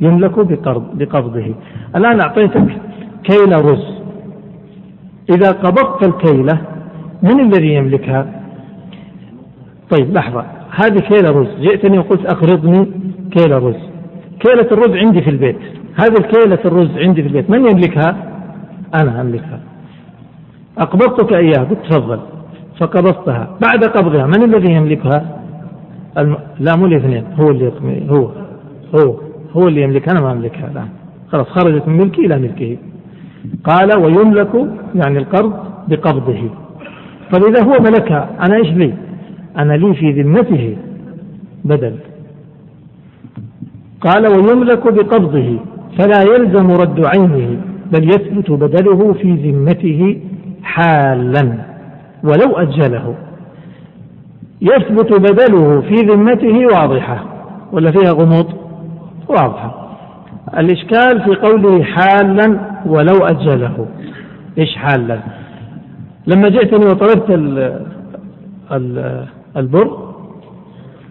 [0.00, 1.54] يملك بقرض بقبضه.
[1.96, 2.78] الآن أعطيتك
[3.24, 3.96] كيل رز.
[5.30, 6.60] إذا قبضت الكيلة
[7.22, 8.42] من الذي يملكها؟
[9.90, 10.44] طيب لحظة.
[10.70, 11.60] هذه كيلة رز.
[11.60, 12.86] جئتني وقلت أقرضني
[13.30, 13.85] كيلة رز.
[14.40, 15.56] كيلة الرز عندي في البيت.
[15.94, 17.50] هذه الكيلة الرز عندي في البيت.
[17.50, 18.16] من يملكها؟
[18.94, 19.60] أنا أملكها.
[20.78, 21.64] أقبضتك إياها.
[21.64, 22.20] قلت تفضل.
[22.80, 23.58] فقبضتها.
[23.62, 25.40] بعد قبضها من الذي يملكها؟
[26.18, 26.36] الم...
[26.60, 27.24] لا مو الاثنين.
[27.40, 27.72] هو اللي
[28.10, 28.30] هو.
[29.00, 29.14] هو.
[29.52, 30.12] هو اللي يملكها.
[30.12, 30.88] أنا ما أملكها الآن.
[31.28, 32.76] خلاص خرجت من ملكي إلى ملكه.
[33.64, 34.54] قال ويملك
[34.94, 35.52] يعني القرض
[35.88, 36.50] بقبضه.
[37.32, 38.94] فإذا هو ملكها أنا إيش لي؟
[39.58, 40.76] أنا لي في ذمته
[41.64, 41.96] بدل.
[44.06, 45.58] قال ويملك بقبضه
[45.98, 47.60] فلا يلزم رد عينه
[47.92, 50.20] بل يثبت بدله في ذمته
[50.62, 51.52] حالا
[52.24, 53.14] ولو أجله.
[54.62, 57.24] يثبت بدله في ذمته واضحة.
[57.72, 58.46] ولا فيها غموض؟
[59.28, 59.96] واضحة.
[60.58, 63.86] الإشكال في قوله حالا ولو أجله.
[64.58, 65.18] إيش حالا؟
[66.26, 67.58] لما جئتني وطلبت ال
[68.72, 69.24] ال
[69.56, 69.98] البر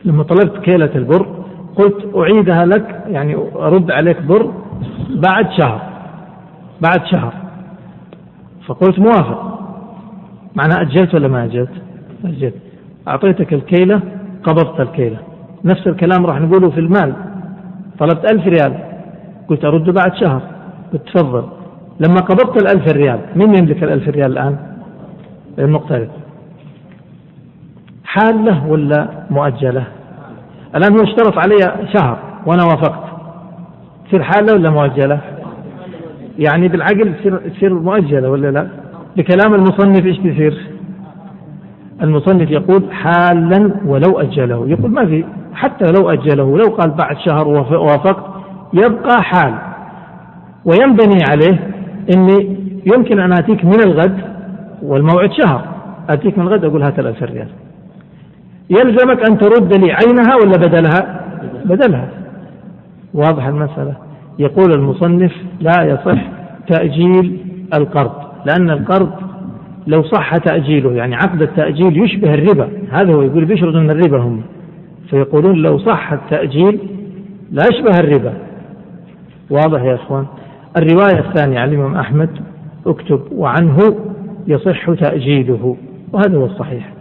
[0.06, 1.35] لما طلبت كيلة البر
[1.76, 4.52] قلت أعيدها لك يعني أرد عليك بر
[5.10, 5.82] بعد شهر
[6.82, 7.34] بعد شهر.
[8.68, 9.60] فقلت موافق.
[10.56, 11.72] معناه أجلت ولا ما أجلت؟
[12.26, 12.54] أجلت.
[13.08, 14.02] أعطيتك الكيلة
[14.44, 15.18] قبضت الكيلة.
[15.66, 17.14] نفس الكلام راح نقوله في المال.
[18.00, 18.80] طلبت ألف ريال.
[19.48, 20.42] قلت أرد بعد شهر.
[20.94, 21.44] قلت تفضل.
[22.00, 24.58] لما قبضت الألف ريال من يملك الألف ريال الآن؟
[25.60, 26.10] المقترض.
[28.04, 29.84] حالة ولا مؤجلة؟
[30.76, 31.58] الآن هو اشترط علي
[31.94, 33.04] شهر وأنا وافقت.
[34.08, 35.20] تصير حالة ولا مؤجلة؟
[36.40, 37.14] يعني بالعقل
[37.56, 38.68] تصير مؤجلة ولا لا؟
[39.18, 40.68] بكلام المصنف إيش تصير
[42.02, 44.68] المصنف يقول حالا ولو أجله.
[44.70, 48.26] يقول ما في حتى لو أجله لو قال بعد شهر وافقت
[48.74, 49.54] يبقى حال.
[50.66, 51.70] وينبني عليه
[52.16, 52.58] إني
[52.96, 54.18] يمكن أن آتيك من الغد
[54.82, 55.62] والموعد شهر.
[56.10, 57.48] آتيك من الغد أقول هات الألف ريال.
[58.70, 61.22] يلزمك أن ترد لي عينها ولا بدلها؟
[61.66, 62.10] بدلها.
[63.14, 63.96] واضح المسألة.
[64.40, 66.22] يقول المصنف لا يصح
[66.68, 67.38] تأجيل
[67.74, 68.12] القرض
[68.46, 69.12] لأن القرض
[69.88, 72.70] لو صح تأجيله يعني عقد التأجيل يشبه الربا.
[72.92, 74.42] هذا هو يقول بيشرطوا من الربا هم.
[75.10, 76.80] فيقولون لو صح التأجيل
[77.52, 78.34] لا يشبه الربا.
[79.50, 80.26] واضح يا إخوان؟
[80.78, 82.30] الرواية الثانية عن الإمام أحمد
[82.88, 83.78] اكتب وعنه
[84.48, 85.78] يصح تأجيله
[86.14, 86.95] وهذا هو الصحيح.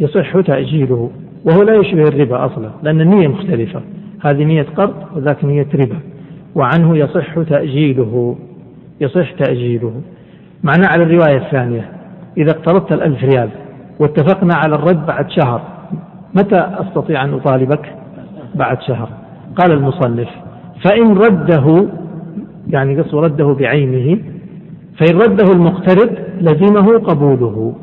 [0.00, 1.10] يصح تأجيله
[1.44, 3.80] وهو لا يشبه الربا أصلا لأن النية مختلفة.
[4.20, 5.98] هذه نية قرض وذاك نية ربا.
[6.54, 8.36] وعنه يصح تأجيله
[9.00, 9.92] يصح تأجيله.
[10.62, 11.88] معناه على الرواية الثانية
[12.36, 13.48] إذا اقترضت الألف ريال
[14.00, 15.60] واتفقنا على الرد بعد شهر
[16.34, 17.94] متى أستطيع أن أطالبك؟
[18.54, 19.08] بعد شهر.
[19.56, 20.28] قال المصنف
[20.84, 21.88] فإن رده
[22.70, 24.18] يعني قص رده بعينه
[24.98, 27.74] فإن رده المقترض لزمه قبوله.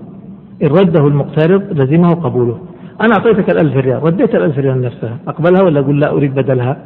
[0.62, 2.58] إن رده المقترض لزمه قبوله.
[3.02, 4.04] أنا أعطيتك الألف ريال.
[4.04, 5.18] رديت الألف ريال نفسها.
[5.28, 6.78] أقبلها ولا أقول لا أريد بدلها؟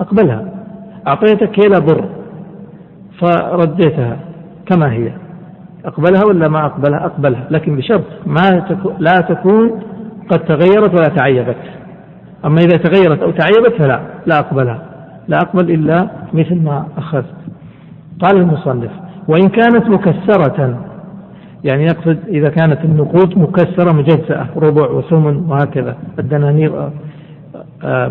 [0.00, 0.44] أقبلها.
[1.08, 2.04] أعطيتك كيلة بر.
[3.20, 4.16] فرديتها
[4.66, 5.12] كما هي.
[5.84, 7.46] أقبلها ولا ما أقبلها؟ أقبلها.
[7.50, 9.82] لكن بشرط ما تكو لا تكون
[10.30, 11.56] قد تغيرت ولا تعيبت.
[12.44, 14.82] أما إذا تغيرت أو تعيبت فلا لا أقبلها.
[15.28, 17.34] لا أقبل إلا مثل ما أخذت.
[18.22, 18.90] قال المصنف
[19.28, 20.78] وإن كانت مكسرة
[21.64, 26.92] يعني يقصد إذا كانت النقود مكسرة مجزأة ربع وثمن وهكذا الدنانير آه،
[27.84, 28.08] آه،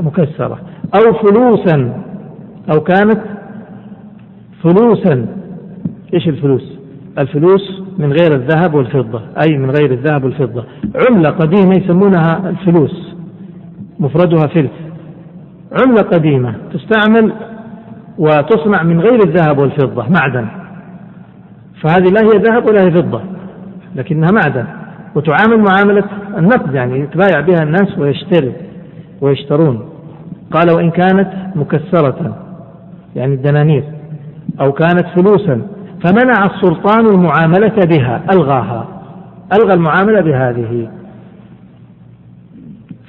[0.00, 0.60] مكسرة.
[0.94, 2.02] أو فلوسا
[2.72, 3.20] أو كانت
[4.62, 5.26] فلوسا.
[6.14, 6.78] إيش الفلوس؟
[7.18, 10.64] الفلوس من غير الذهب والفضة أي من غير الذهب والفضة.
[11.10, 13.14] عملة قديمة يسمونها الفلوس
[13.98, 14.70] مفردها فلس.
[15.72, 17.32] عملة قديمة تستعمل
[18.18, 20.63] وتصنع من غير الذهب والفضة معدن.
[21.84, 23.20] فهذه لا هي ذهب ولا هي فضة
[23.94, 24.64] لكنها معدن.
[25.14, 26.04] وتعامل معاملة
[26.38, 28.52] النقد يعني يتبايع بها الناس ويشتري
[29.20, 29.88] ويشترون.
[30.50, 32.36] قال وإن كانت مكسرة
[33.16, 33.84] يعني الدنانير
[34.60, 35.62] أو كانت فلوسا
[36.04, 38.88] فمنع السلطان المعاملة بها ألغاها.
[39.52, 40.88] ألغى المعاملة بهذه.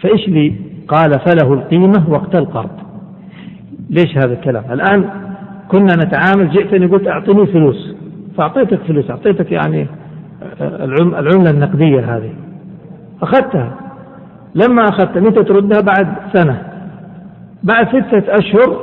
[0.02, 0.56] فإيش لي؟
[0.88, 2.70] قال فله القيمة وقت القرض.
[3.90, 5.10] ليش هذا الكلام؟ الآن
[5.68, 7.96] كنا نتعامل جئتني قلت أعطني فلوس.
[8.38, 9.88] فأعطيتك فلوس أعطيتك يعني
[10.62, 12.34] العملة النقدية هذه.
[13.22, 13.72] أخذتها.
[14.56, 16.62] لما أخذتها متى تردها بعد سنة.
[17.64, 18.78] بعد ستة أشهر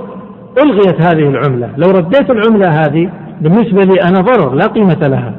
[0.63, 1.71] ألغيت هذه العملة.
[1.77, 5.35] لو رديت العملة هذه بالنسبة لي أنا ضرر لا قيمة لها.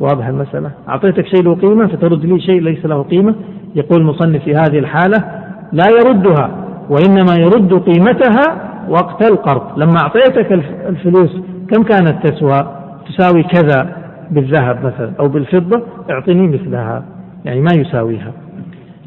[0.00, 3.34] واضح المسألة؟ أعطيتك شيء له قيمة فترد لي شيء ليس له قيمة.
[3.74, 5.24] يقول المصنف في هذه الحالة
[5.72, 6.50] لا يردها
[6.90, 9.78] وإنما يرد قيمتها وقت القرض.
[9.78, 10.52] لما أعطيتك
[10.88, 11.36] الفلوس
[11.70, 13.96] كم كانت تسوى؟ تساوي كذا
[14.30, 17.04] بالذهب مثلا أو بالفضة اعطني مثلها
[17.44, 18.32] يعني ما يساويها.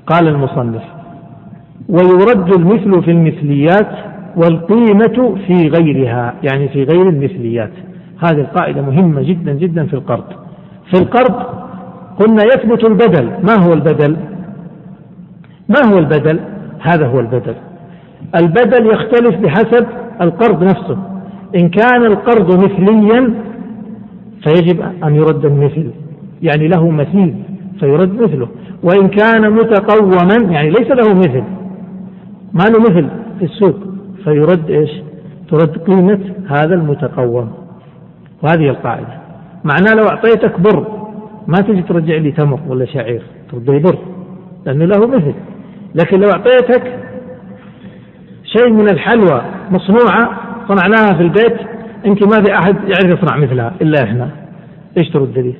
[0.07, 0.83] قال المصنف
[1.89, 3.91] ويرد المثل في المثليات
[4.35, 7.71] والقيمة في غيرها يعني في غير المثليات.
[8.23, 10.23] هذه القاعدة مهمة جدا جدا في القرض.
[10.93, 11.35] في القرض
[12.19, 13.25] قلنا يثبت البدل.
[13.25, 14.17] ما هو البدل؟
[15.69, 16.39] ما هو البدل؟
[16.79, 17.55] هذا هو البدل.
[18.35, 19.85] البدل يختلف بحسب
[20.21, 20.97] القرض نفسه.
[21.55, 23.33] إن كان القرض مثليا
[24.43, 25.91] فيجب أن يرد المثل
[26.41, 27.35] يعني له مثيل
[27.79, 28.47] فيرد مثله.
[28.83, 31.43] وإن كان متقوما يعني ليس له مثل.
[32.53, 33.09] ما له مثل
[33.39, 33.75] في السوق؟
[34.23, 34.89] فيرد إيش؟
[35.51, 37.51] ترد قيمة هذا المتقوم.
[38.43, 39.19] وهذه القاعدة.
[39.63, 40.87] معناه لو أعطيتك بر
[41.47, 43.21] ما تجي ترجع لي تمر ولا شعير.
[43.51, 43.97] ترد لي بر
[44.65, 45.33] لأنه له مثل.
[45.95, 46.99] لكن لو أعطيتك
[48.43, 50.29] شيء من الحلوى مصنوعة
[50.67, 51.57] صنعناها في البيت
[52.05, 54.29] يمكن ما في أحد يعرف يصنع مثلها إلا إحنا
[54.97, 55.53] إيش ترد لي؟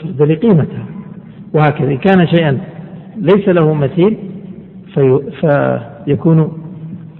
[0.00, 0.86] ترد لي قيمتها.
[1.54, 2.58] وهكذا إن كان شيئا
[3.16, 4.16] ليس له مثيل
[4.94, 6.52] في فيكون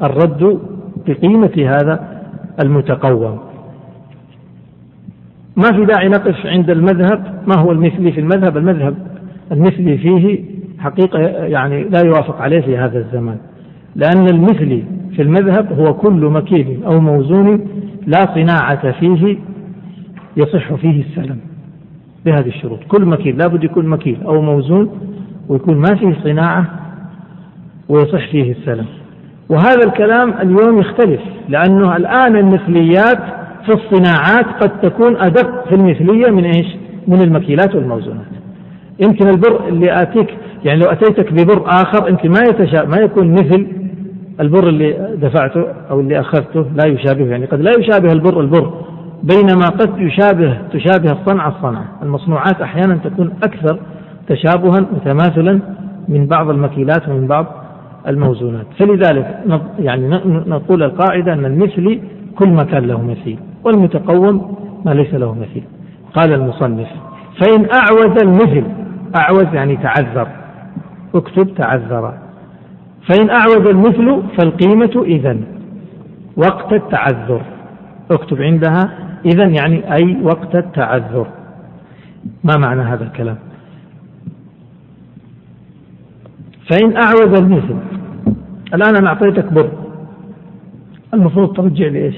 [0.03, 0.61] الرد
[1.07, 2.23] بقيمة هذا
[2.65, 3.39] المتقوم.
[5.57, 7.43] ما في داعي نقف عند المذهب.
[7.47, 8.95] ما هو المثلي في المذهب؟ المذهب
[9.53, 10.45] المثلي فيه
[10.79, 13.37] حقيقة يعني لا يوافق عليه في هذا الزمان.
[13.97, 14.85] لأن المثلي
[15.17, 17.67] في المذهب هو كل مكيل أو موزون
[18.07, 19.39] لا صناعة فيه
[20.37, 21.39] يصح فيه السلم
[22.25, 22.79] بهذه الشروط.
[22.89, 24.91] كل مكيل لابد يكون مكيل أو موزون
[25.49, 26.67] ويكون ما فيه صناعة
[27.89, 28.87] ويصح فيه السلم.
[29.49, 33.19] وهذا الكلام اليوم يختلف لأنه الآن المثليات
[33.67, 36.67] في الصناعات قد تكون أدق في المثلية من إيش؟
[37.09, 38.27] من المكيلات والموزونات.
[39.01, 43.67] يمكن البر اللي آتيك يعني لو أتيتك ببر آخر يمكن ما يتشا ما يكون مثل
[44.41, 48.73] البر اللي دفعته أو اللي أخذته لا يشابه يعني قد لا يشابه البر البر
[49.23, 53.79] بينما قد يشابه تشابه الصنعة الصنعة المصنوعات أحيانا تكون أكثر
[54.29, 55.61] تشابها وتماثلا
[56.09, 57.47] من بعض المكيلات ومن بعض
[58.09, 58.67] الموزونات.
[58.79, 59.39] فلذلك
[59.79, 60.09] يعني
[60.47, 62.03] نقول القاعدة أن المثلي
[62.39, 65.65] كل ما كان له مثيل والمتقوم ما ليس له مثيل.
[66.15, 66.89] قال المصنف
[67.41, 68.65] فإن أعوز المثل
[69.17, 70.29] أعوز يعني تعذر
[71.15, 72.15] اكتب تعذر.
[73.09, 75.37] فإن أعوز المثل فالقيمة إذا
[76.37, 77.43] وقت التعذر.
[78.11, 78.81] اكتب عندها
[79.25, 81.27] إذا يعني أي وقت التعذر.
[82.45, 83.37] ما معنى هذا الكلام؟
[86.71, 87.77] فإن أعوز المثل
[88.75, 89.71] الآن أنا أعطيتك بر.
[91.15, 92.17] المفروض ترجع لي إيش؟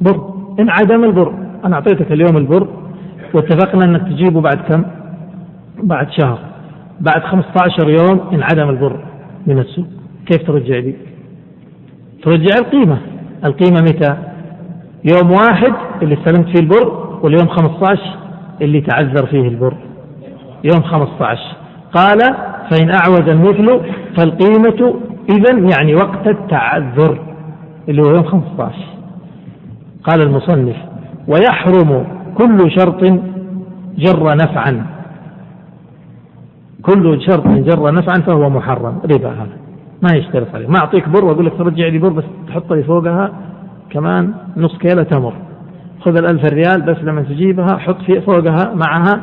[0.00, 0.34] بر.
[0.60, 1.34] إن عدم البر
[1.64, 2.68] أنا أعطيتك اليوم البر
[3.34, 4.84] واتفقنا أنك تجيبه بعد كم؟
[5.82, 6.38] بعد شهر.
[7.00, 9.15] بعد 15 يوم انعدم البر.
[9.46, 9.86] من السوق.
[10.26, 10.94] كيف ترجع لي؟
[12.22, 12.98] ترجع القيمة.
[13.44, 14.16] القيمة متى؟
[15.04, 18.00] يوم واحد اللي استلمت فيه البر واليوم 15
[18.62, 19.74] اللي تعذر فيه البر.
[20.64, 21.56] يوم 15
[21.94, 22.18] قال
[22.70, 23.80] فإن أعوز المثل
[24.16, 27.18] فالقيمة إذا يعني وقت التعذر
[27.88, 28.74] اللي هو يوم 15
[30.04, 30.76] قال المصنف
[31.28, 32.06] ويحرم
[32.38, 33.02] كل شرط
[33.98, 34.86] جر نفعا.
[36.86, 38.98] كل شرط جر نفعا فهو محرم.
[39.12, 39.56] ربا هذا.
[40.02, 40.68] ما يشترط عليه.
[40.68, 43.32] ما أعطيك بر وأقول لك ترجع لي بر بس تحط لي فوقها
[43.90, 45.32] كمان نص كيلة تمر.
[46.00, 49.20] خذ الألف ريال بس لما تجيبها حط في فوقها معها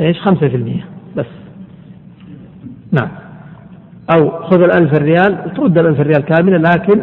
[0.00, 0.84] إيش؟ خمسة في المية.
[1.16, 1.26] بس.
[2.92, 3.08] نعم.
[4.16, 7.02] أو خذ الألف ريال وترد الألف ريال كاملة لكن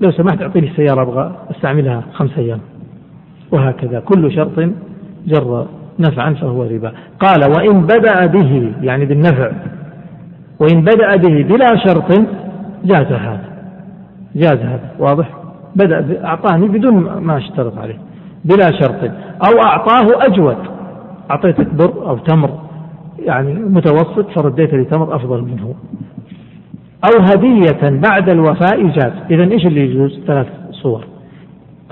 [0.00, 2.60] لو سمحت أعطيني السيارة أبغى أستعملها خمس أيام.
[3.52, 4.00] وهكذا.
[4.00, 4.70] كل شرط
[5.26, 5.66] جر
[6.00, 6.92] نفعا فهو ربا.
[7.20, 9.50] قال وإن بدأ به يعني بالنفع
[10.60, 12.20] وإن بدأ به بلا شرط
[12.84, 13.44] جاز هذا.
[14.36, 14.90] جاز هذا.
[14.98, 15.28] واضح؟
[15.76, 17.98] بدأ أعطاني بدون ما اشترط عليه.
[18.44, 19.10] بلا شرط.
[19.48, 20.56] أو أعطاه أجود.
[21.30, 22.50] أعطيتك بر أو تمر.
[23.18, 25.74] يعني متوسط فرديت لي تمر أفضل منه.
[27.04, 29.12] أو هدية بعد الوفاء جاز.
[29.30, 31.04] إذا إيش اللي يجوز؟ ثلاث صور.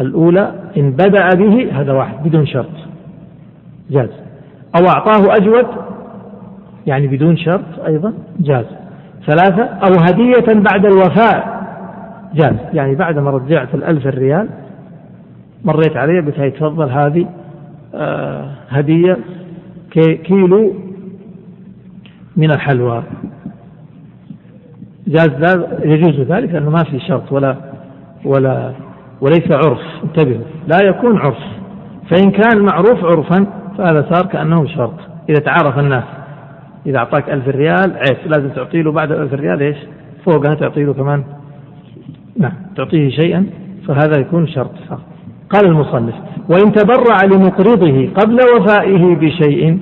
[0.00, 2.86] الأولى إن بدأ به هذا واحد بدون شرط.
[3.91, 4.11] جاز.
[4.80, 5.66] أو أعطاه أجود
[6.87, 8.64] يعني بدون شرط أيضا جاز.
[9.26, 11.66] ثلاثة أو هدية بعد الوفاء
[12.34, 12.57] جاز.
[12.74, 14.49] يعني بعد ما رجعت الألف الريال
[15.64, 17.26] مريت عليه قلت هاي تفضل هذه
[17.95, 19.18] آه هدية
[20.24, 20.74] كيلو
[22.37, 23.03] من الحلوى.
[25.07, 25.28] جاز
[25.84, 27.57] يجوز ذلك لأنه ما في شرط ولا
[28.24, 28.72] ولا
[29.20, 29.80] وليس عرف.
[30.05, 30.45] انتبهوا.
[30.68, 31.39] لا يكون عرف.
[32.11, 33.47] فإن كان معروف عرفا
[33.78, 34.94] فهذا صار كأنه شرط.
[35.28, 36.04] إذا تعارف الناس
[36.86, 39.76] إذا أعطاك ألف ريال عيب لازم تعطي له بعد ألف ريال إيش؟
[40.24, 41.24] فوقها تعطي له كمان.
[42.38, 43.46] نعم تعطيه شيئا
[43.88, 45.00] فهذا يكون شرط صار.
[45.50, 46.14] قال المصنف
[46.48, 49.78] وإن تبرع لمقرضه قبل وفائه بشيء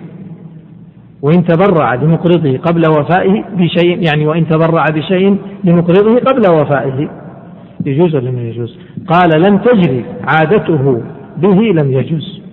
[1.22, 7.08] وإن تبرع لمقرضه قبل وفائه بشيء يعني وإن تبرع بشيء لمقرضه قبل وفائه.
[7.86, 11.02] يجوز ولا ما يجوز؟ قال لم تجري عادته
[11.36, 12.43] به لم يجوز.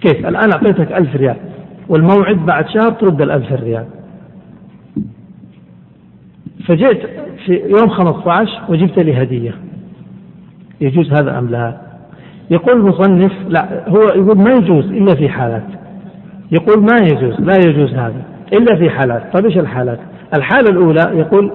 [0.00, 1.36] كيف؟ الآن أعطيتك ألف ريال.
[1.88, 3.84] والموعد بعد شهر ترد الألف ريال.
[6.66, 7.00] فجئت
[7.46, 9.54] في يوم 15 وجبت لي هدية.
[10.80, 11.76] يجوز هذا أم لا؟
[12.50, 15.66] يقول المصنف لا هو يقول ما يجوز إلا في حالات.
[16.52, 18.22] يقول ما يجوز لا يجوز هذا
[18.52, 19.22] إلا في حالات.
[19.32, 19.98] طيب إيش الحالات؟
[20.36, 21.52] الحالة الأولى يقول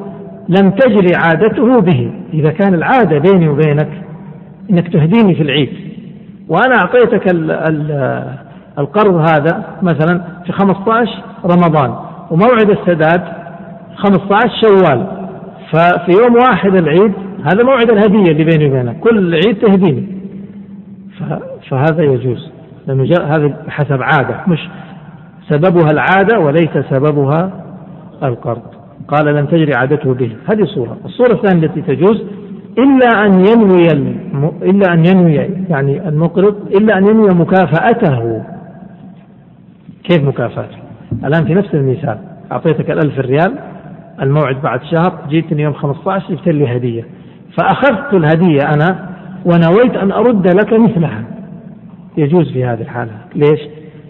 [0.49, 2.11] لم تجري عادته به.
[2.33, 3.89] إذا كان العادة بيني وبينك
[4.69, 5.69] أنك تهديني في العيد.
[6.49, 8.23] وأنا أعطيتك ال ال
[8.79, 11.11] القرض هذا مثلا في 15
[11.45, 11.95] رمضان
[12.31, 13.21] وموعد السداد
[13.95, 15.07] 15 شوال.
[15.71, 20.07] ففي يوم واحد العيد هذا موعد الهدية اللي بيني وبينك كل عيد تهديني.
[21.69, 22.51] فهذا يجوز
[22.87, 23.03] لأنه
[23.35, 24.59] هذا حسب عادة مش
[25.49, 27.51] سببها العادة وليس سببها
[28.23, 28.61] القرض.
[29.07, 30.35] قال لم تجري عادته به.
[30.51, 32.23] هذه صورة الصورة الثانية التي تجوز
[32.77, 33.91] إلا أن ينوي
[34.61, 35.33] إلا أن ينوي
[35.69, 38.43] يعني المقرض إلا أن ينوي مكافأته.
[40.03, 40.77] كيف مكافأته؟
[41.25, 42.17] الآن في نفس المثال
[42.51, 43.53] أعطيتك الألف ريال
[44.21, 47.05] الموعد بعد شهر جيتني يوم 15 جبت لي هدية.
[47.57, 49.09] فأخذت الهدية أنا
[49.45, 51.23] ونويت أن أرد لك مثلها.
[52.17, 53.11] يجوز في هذه الحالة.
[53.35, 53.59] ليش؟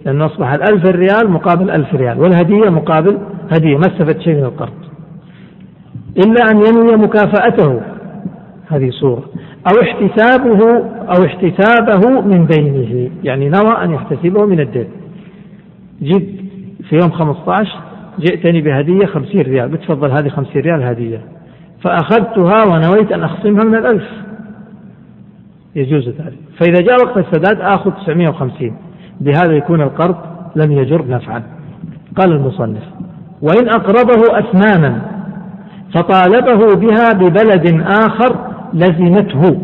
[0.05, 3.17] لأنه أصبح الألف ريال مقابل ألف ريال والهدية مقابل
[3.51, 4.73] هدية ما استفدت شيء من القرض.
[6.17, 7.81] إلا أن ينوي مكافأته.
[8.67, 9.23] هذه صورة.
[9.67, 14.87] أو احتسابه أو احتسابه من دينه يعني نوى أن يحتسبه من الدين.
[16.03, 16.29] جيت
[16.89, 17.79] في يوم 15
[18.19, 19.69] جئتني بهدية 50 ريال.
[19.69, 21.21] بتفضل هذه 50 ريال هدية.
[21.81, 24.07] فأخذتها ونويت أن أخصمها من الألف.
[25.75, 26.39] يجوز ذلك.
[26.59, 28.77] فإذا جاء وقت السداد آخذ 950
[29.21, 30.15] بهذا يكون القرض
[30.55, 31.43] لم يجر نفعا.
[32.17, 32.83] قال المصنف
[33.41, 35.01] وإن أقرضه أثمانا
[35.93, 39.61] فطالبه بها ببلد آخر لزمته.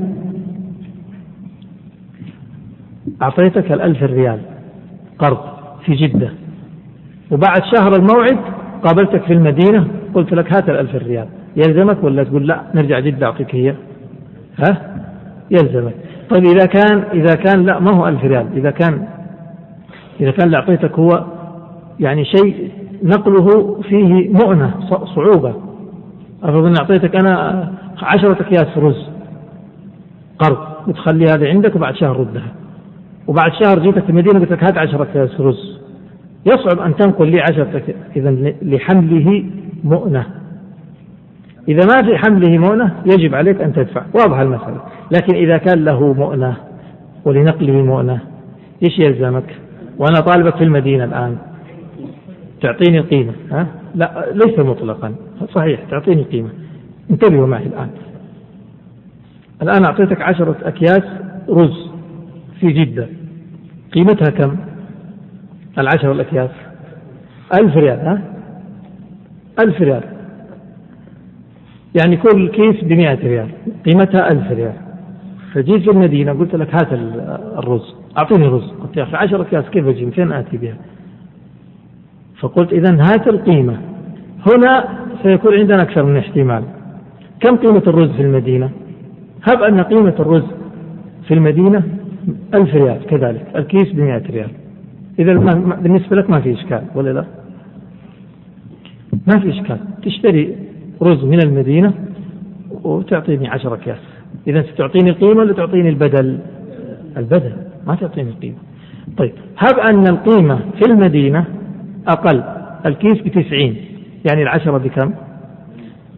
[3.21, 4.39] أعطيتك الألف ريال
[5.19, 5.37] قرض
[5.85, 6.29] في جدة.
[7.31, 8.37] وبعد شهر الموعد
[8.83, 13.55] قابلتك في المدينة قلت لك هات الألف ريال يلزمك ولا تقول لا نرجع جدة أعطيك
[13.55, 13.75] هي؟
[14.59, 14.95] ها؟
[15.51, 15.93] يلزمك.
[16.29, 19.07] طيب إذا كان إذا كان لا ما هو ألف ريال؟ إذا كان
[20.19, 21.25] إذا كان اللي أعطيتك هو
[21.99, 22.71] يعني شيء
[23.03, 24.73] نقله فيه مؤنة
[25.15, 25.53] صعوبة.
[26.43, 29.09] أفرض أن أعطيتك أنا عشرة أكياس رز.
[30.39, 30.57] قرض.
[30.87, 32.53] وتخلي هذه عندك وبعد شهر ردها.
[33.27, 35.79] وبعد شهر جيتك المدينة قلت لك هات عشرة أكياس رز.
[36.45, 37.81] يصعب أن تنقل لي عشرة
[38.15, 38.31] إذا
[38.61, 39.45] لحمله
[39.83, 40.25] مؤنة.
[41.67, 44.03] إذا ما في حمله مؤنة يجب عليك أن تدفع.
[44.15, 44.81] واضحة المسألة.
[45.11, 46.55] لكن إذا كان له مؤنة
[47.25, 48.19] ولنقله مؤنة
[48.83, 49.55] إيش يلزمك؟
[49.97, 51.37] وأنا طالبك في المدينة الآن.
[52.61, 55.15] تعطيني القيمة ها؟ لا ليس مطلقا.
[55.53, 56.49] صحيح تعطيني قيمة.
[57.11, 57.89] انتبهوا معي الآن.
[59.61, 61.03] الآن أعطيتك عشرة أكياس
[61.49, 61.89] رز
[62.59, 63.07] في جدة.
[63.93, 64.55] قيمتها كم؟
[65.77, 66.49] العشرة الأكياس.
[67.53, 68.21] ألف ريال ها؟
[69.59, 70.03] ألف ريال.
[71.95, 73.49] يعني كل كيس بمئة ريال.
[73.85, 74.73] قيمتها ألف ريال.
[75.53, 76.93] فجيت في المدينة قلت لك هات
[77.59, 77.95] الرز.
[78.17, 78.71] أعطيني رز.
[78.71, 80.77] قلت يا أخي عشرة أكياس كيف أجي؟ فين آتي بها.
[82.39, 83.77] فقلت إذا هات القيمة.
[84.47, 84.89] هنا
[85.23, 86.63] سيكون عندنا أكثر من احتمال.
[87.41, 88.69] كم قيمة الرز في المدينة؟
[89.43, 90.43] هب أن قيمة الرز
[91.27, 91.83] في المدينة
[92.53, 93.45] ألف ريال كذلك.
[93.55, 94.49] الكيس بمئة ريال.
[95.19, 95.33] إذا
[95.83, 97.25] بالنسبة لك ما في إشكال ولا لا؟
[99.27, 99.77] ما في إشكال.
[100.03, 100.55] تشتري
[101.01, 101.93] رز من المدينة
[102.83, 103.97] وتعطيني عشرة أكياس
[104.47, 106.39] إذا ستعطيني القيمة ولا تعطيني البدل؟
[107.17, 107.53] البدل
[107.87, 108.57] ما تعطيني القيمة.
[109.17, 111.45] طيب هب أن القيمة في المدينة
[112.07, 112.43] أقل
[112.85, 113.75] الكيس بتسعين
[114.29, 115.13] يعني العشرة بكم؟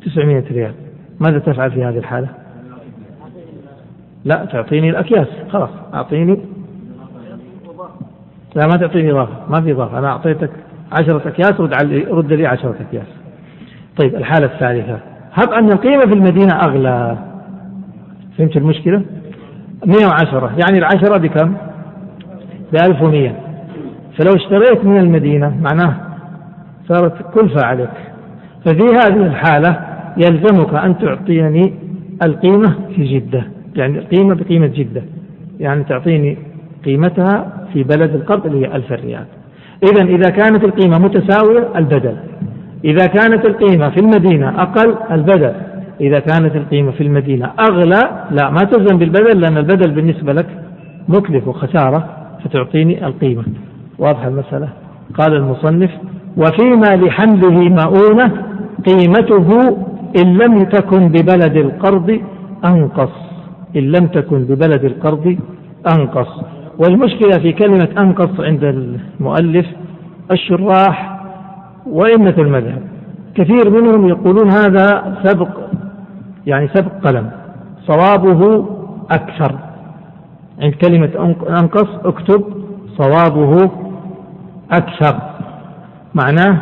[0.06, 0.74] تسعمائة ريال.
[1.24, 2.28] ماذا تفعل في هذه الحالة؟
[4.26, 6.40] لا تعطيني الأكياس خلاص أعطيني.
[8.56, 10.50] لا ما تعطيني إضافة ما في إضافة أنا أعطيتك
[10.92, 13.08] عشرة أكياس رد, علي رد لي عشرة أكياس.
[13.98, 15.00] طيب الحالة الثالثة.
[15.34, 17.18] هب أن القيمة في المدينة أغلى.
[18.38, 19.02] فهمت المشكلة؟
[19.86, 21.56] 110 يعني العشرة بكم؟
[22.74, 23.36] ب 1100
[24.18, 25.96] فلو اشتريت من المدينة معناه
[26.90, 27.90] صارت كلفة عليك.
[28.66, 31.74] ففي هذه الحالة يلزمك أن تعطيني
[32.24, 33.44] القيمة في جدة.
[33.76, 35.02] يعني قيمة بقيمة جدة.
[35.60, 36.38] يعني تعطيني
[36.86, 39.26] قيمتها في بلد القرض اللي هي ألف ريال.
[39.84, 42.16] إذا إذا كانت القيمة متساوية البدل.
[42.86, 45.54] إذا كانت القيمة في المدينة أقل البدل.
[46.02, 50.48] إذا كانت القيمة في المدينة أغلى لا ما تلزم بالبدل لأن البدل بالنسبة لك
[51.08, 52.10] مكلف وخسارة
[52.44, 53.44] فتعطيني القيمة.
[54.00, 54.70] واضحة المسألة؟
[55.18, 55.92] قال المصنف
[56.38, 58.32] وفيما لحمله مؤونة
[58.88, 59.78] قيمته
[60.22, 62.20] إن لم تكن ببلد القرض
[62.66, 63.12] أنقص.
[63.76, 65.38] إن لم تكن ببلد القرض
[65.96, 66.42] أنقص.
[66.80, 69.66] والمشكلة في كلمة أنقص عند المؤلف
[70.32, 71.22] الشراح
[71.86, 72.82] وإمة المذهب.
[73.36, 75.50] كثير منهم يقولون هذا سبق
[76.48, 77.30] يعني سبق قلم.
[77.88, 78.66] صوابه
[79.12, 79.56] أكثر.
[80.62, 82.44] عند كلمة أنقص اكتب
[82.98, 83.72] صوابه
[84.72, 85.20] أكثر.
[86.16, 86.58] معناه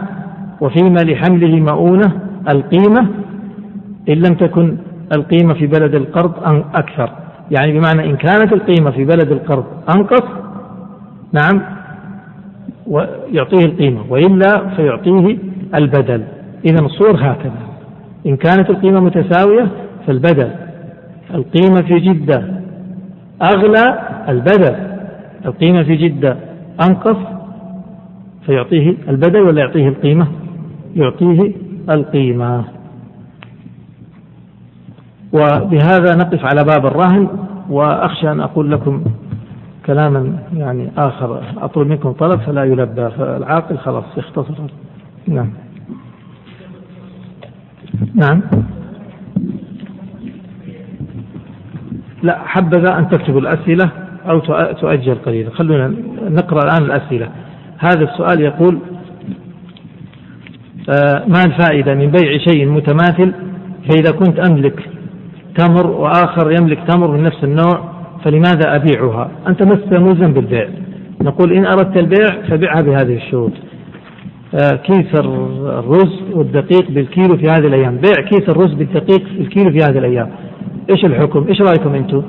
[0.61, 2.11] وفيما لحمله مؤونة
[2.49, 3.07] القيمة
[4.11, 4.77] إن لم تكن
[5.15, 6.33] القيمة في بلد القرض
[6.75, 7.09] أكثر.
[7.51, 10.23] يعني بمعنى إن كانت القيمة في بلد القرض أنقص
[11.33, 11.61] نعم
[12.87, 15.37] ويعطيه القيمة وإلا فيعطيه
[15.75, 16.23] البدل.
[16.65, 17.61] إذا الصور هكذا.
[18.25, 19.67] إن كانت القيمة متساوية
[20.07, 20.51] فالبدل.
[21.33, 22.43] القيمة في جدة
[23.41, 23.99] أغلى
[24.29, 24.75] البدل.
[25.45, 26.35] القيمة في جدة
[26.89, 27.17] أنقص
[28.45, 30.27] فيعطيه البدل ولا يعطيه القيمة؟
[30.95, 31.51] يعطيه
[31.89, 32.63] القيمة.
[35.33, 37.27] وبهذا نقف على باب الرهن
[37.69, 39.03] وأخشى أن أقول لكم
[39.85, 41.43] كلاما يعني آخر.
[41.57, 44.53] أطلب منكم طلب فلا يلبى فالعاقل خلاص يختصر.
[45.27, 45.49] نعم.
[48.15, 48.41] نعم.
[52.23, 53.89] لا حبذا أن تكتبوا الأسئلة
[54.29, 54.39] أو
[54.73, 55.49] تؤجل قليلا.
[55.49, 55.93] خلونا
[56.29, 57.29] نقرأ الآن الأسئلة.
[57.77, 58.79] هذا السؤال يقول
[60.89, 63.33] آه، ما الفائدة من بيع شيء متماثل
[63.89, 64.90] فإذا كنت أملك
[65.57, 67.91] تمر وآخر يملك تمر من نفس النوع
[68.23, 70.67] فلماذا أبيعها؟ أنت لست ملزم بالبيع.
[71.21, 73.51] نقول إن أردت البيع فبيعها بهذه الشروط.
[74.53, 77.97] آه، كيس الرز والدقيق بالكيلو في هذه الأيام.
[77.97, 80.29] بيع كيس الرز بالدقيق بالكيلو في هذه الأيام.
[80.89, 82.23] إيش الحكم؟ إيش رأيكم أنتم؟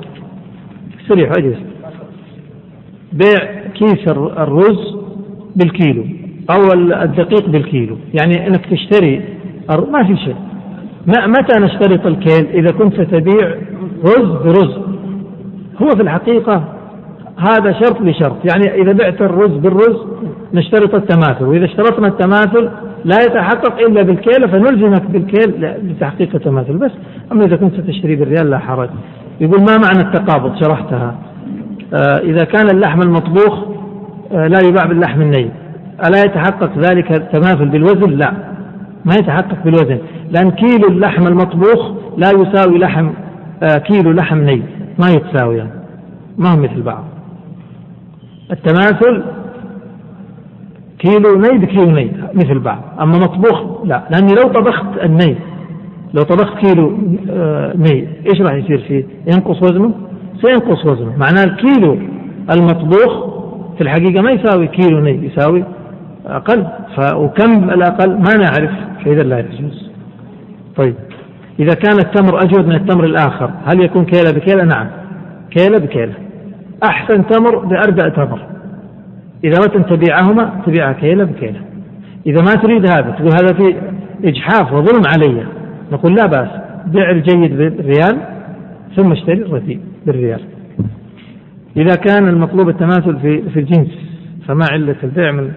[1.07, 1.59] سريع اجلس.
[3.13, 4.95] بيع كيس الرز
[5.55, 6.03] بالكيلو
[6.49, 6.61] أو
[7.03, 7.97] الدقيق بالكيلو.
[8.13, 9.21] يعني أنك تشتري
[9.69, 10.35] ما في شيء.
[11.07, 13.55] متى نشترط الكيل؟ إذا كنت ستبيع
[14.03, 14.77] رز برز.
[15.81, 16.63] هو في الحقيقة
[17.37, 18.35] هذا شرط لشرط.
[18.51, 19.97] يعني إذا بعت الرز بالرز
[20.53, 21.45] نشترط التماثل.
[21.45, 22.69] وإذا اشترطنا التماثل
[23.05, 26.77] لا يتحقق إلا بالكيل فنلزمك بالكيل لتحقيق التماثل.
[26.77, 26.91] بس
[27.31, 28.89] أما إذا كنت تشتري بالريال لا حرج.
[29.41, 31.15] يقول ما معنى التقابض؟ شرحتها.
[31.93, 33.59] آه إذا كان اللحم المطبوخ
[34.31, 35.51] آه لا يباع باللحم الني.
[36.07, 38.52] ألا يتحقق ذلك التماثل بالوزن؟ لا.
[39.05, 39.97] ما يتحقق بالوزن.
[40.31, 43.09] لأن كيلو اللحم المطبوخ لا يساوي لحم
[43.63, 44.61] آه كيلو لحم ني.
[44.99, 45.71] ما يتساويان يعني.
[46.37, 47.03] ما هم مثل بعض.
[48.51, 49.23] التماثل
[50.99, 52.81] كيلو ني بكيلو ني مثل بعض.
[53.01, 54.03] أما مطبوخ لا.
[54.11, 55.35] لأني لو طبخت الني
[56.13, 56.97] لو طبخت كيلو
[57.29, 59.91] آه ني إيش راح يصير فيه؟ ينقص وزنه؟
[60.41, 61.17] سينقص وزنه.
[61.17, 61.97] معناه الكيلو
[62.51, 63.33] المطبوخ
[63.77, 65.63] في الحقيقة ما يساوي كيلو ني يساوي
[66.25, 66.65] أقل
[67.15, 68.71] وكم الأقل؟ ما نعرف
[69.05, 69.91] فإذا لا يجوز.
[70.75, 70.95] طيب
[71.59, 74.87] إذا كان التمر أجود من التمر الآخر هل يكون كيلة بكيلة؟ نعم
[75.51, 76.13] كيلة بكيلة.
[76.83, 78.39] أحسن تمر بأردأ تمر.
[79.43, 81.59] إذا أردت تبيعهما تبيعها كيلة بكيلة.
[82.27, 83.75] إذا ما تريد هذا تقول هذا في
[84.23, 85.45] إجحاف وظلم علي.
[85.91, 86.49] نقول لا بأس
[86.85, 88.17] بيع الجيد بالريال
[88.95, 90.41] ثم اشتري الرديء بالريال.
[91.77, 93.87] إذا كان المطلوب التماثل في في الجنس
[94.47, 95.51] فما علة البيع من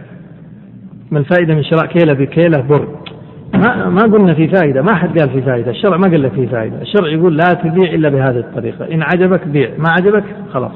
[1.10, 2.88] من فائدة من شراء كيلة بكيلة بر.
[3.54, 6.46] ما ما قلنا في فائدة ما حد قال في فائدة الشرع ما قال لك في
[6.46, 6.82] فائدة.
[6.82, 10.72] الشرع يقول لا تبيع إلا بهذه الطريقة إن عجبك بيع ما عجبك خلاص.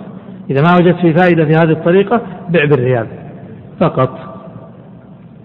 [0.51, 3.07] إذا ما وجدت في فائدة في هذه الطريقة بيع بالريال
[3.81, 4.19] فقط.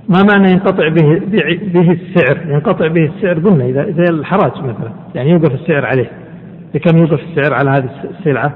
[0.09, 1.21] ما معنى ينقطع به
[1.73, 6.09] به السعر؟ ينقطع به السعر قلنا إذا زي الحراج مثلا يعني يوقف السعر عليه.
[6.73, 8.53] بكم يوقف السعر على هذه السلعة؟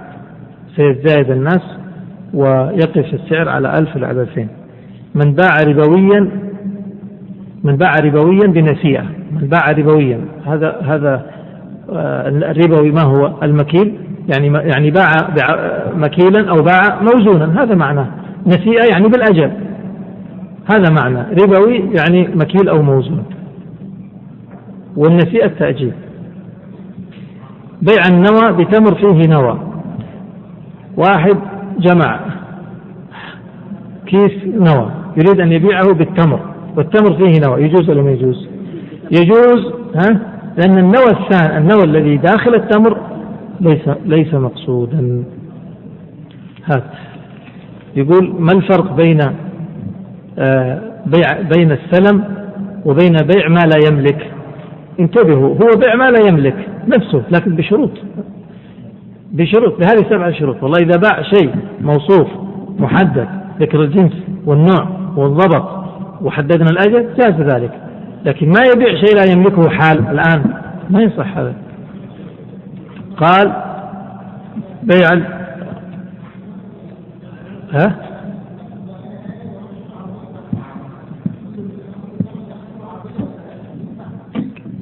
[0.76, 1.62] سيزداد الناس
[2.34, 4.59] ويقف السعر على ألف إلى ألفين
[5.16, 6.30] من باع ربويا
[7.64, 9.04] من باع ربويا بنسيئة.
[9.32, 10.20] من باع ربويا.
[10.46, 11.26] هذا هذا
[11.92, 13.94] آه، الربوي ما هو؟ المكيل.
[14.36, 15.08] يعني يعني باع
[15.96, 17.64] مكيلا أو باع موزونا.
[17.64, 18.08] هذا معناه.
[18.48, 19.52] نسيئة يعني بالأجل.
[20.72, 21.42] هذا معنى.
[21.42, 23.24] ربوي يعني مكيل أو موزون.
[24.98, 25.94] والنسيئة التأجيل.
[27.82, 29.60] بيع النوى بتمر فيه نوى.
[30.98, 31.38] واحد
[31.80, 32.20] جمع.
[34.10, 36.40] كيس نوى يريد أن يبيعه بالتمر
[36.78, 38.48] والتمر فيه نوى يجوز ولا ما يجوز؟
[39.12, 40.20] يجوز ها؟
[40.58, 42.98] لأن النوى الثاني النوى الذي داخل التمر
[43.62, 45.24] ليس ليس مقصودا.
[46.66, 46.84] هات.
[47.96, 49.20] يقول ما الفرق بين
[50.40, 52.24] آه بيع بين السلم
[52.86, 54.32] وبين بيع ما لا يملك؟
[55.00, 56.56] انتبهوا هو بيع ما لا يملك
[56.88, 57.92] نفسه لكن بشروط.
[59.32, 60.64] بشروط بهذه سبع شروط.
[60.64, 61.52] والله إذا باع شيء
[61.82, 62.28] موصوف
[62.80, 63.28] محدد
[63.60, 64.14] ذكر الجنس
[64.46, 65.80] والنوع والضبط
[66.22, 67.72] وحددنا الأجل جاز ذلك
[68.26, 70.54] لكن ما يبيع شيء لا يملكه حال الآن
[70.90, 71.54] ما يصح هذا
[73.18, 73.54] قال
[74.84, 75.10] بيع
[77.72, 78.10] ها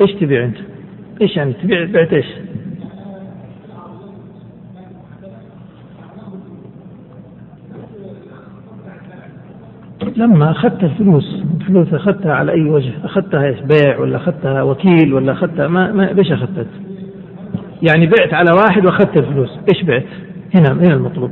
[0.02, 0.58] إيش تبيع أنت؟
[1.22, 2.26] إيش يعني تبيع بعت إيش؟
[10.18, 15.32] لما أخذت الفلوس الفلوس أخذتها على أي وجه؟ أخذتها إيش بيع ولا أخذتها وكيل ولا
[15.32, 16.68] أخذتها؟ ما, ما بيش أخذت؟
[17.82, 20.04] يعني بعت على واحد وأخذت الفلوس إيش بعت؟
[20.56, 21.32] هنا هنا المطلوب.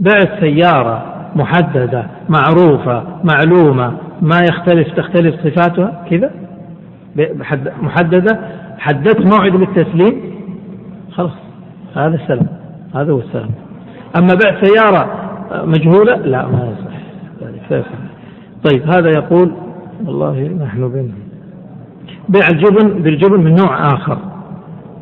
[0.00, 6.30] بعت سيارة محددة معروفة معلومة ما يختلف تختلف صفاتها؟ كذا؟
[7.82, 8.40] محددة؟
[8.78, 10.22] حددت موعد للتسليم؟
[11.12, 11.32] خلاص
[11.96, 12.46] هذا السلام
[12.94, 13.50] هذا هو السلام
[14.18, 15.28] أما بعت سيارة
[15.64, 16.87] مجهولة؟ لا ما يصح.
[18.64, 19.52] طيب هذا يقول
[20.04, 21.28] والله نحن بينهم
[22.28, 24.18] بيع الجبن بالجبن من نوع آخر.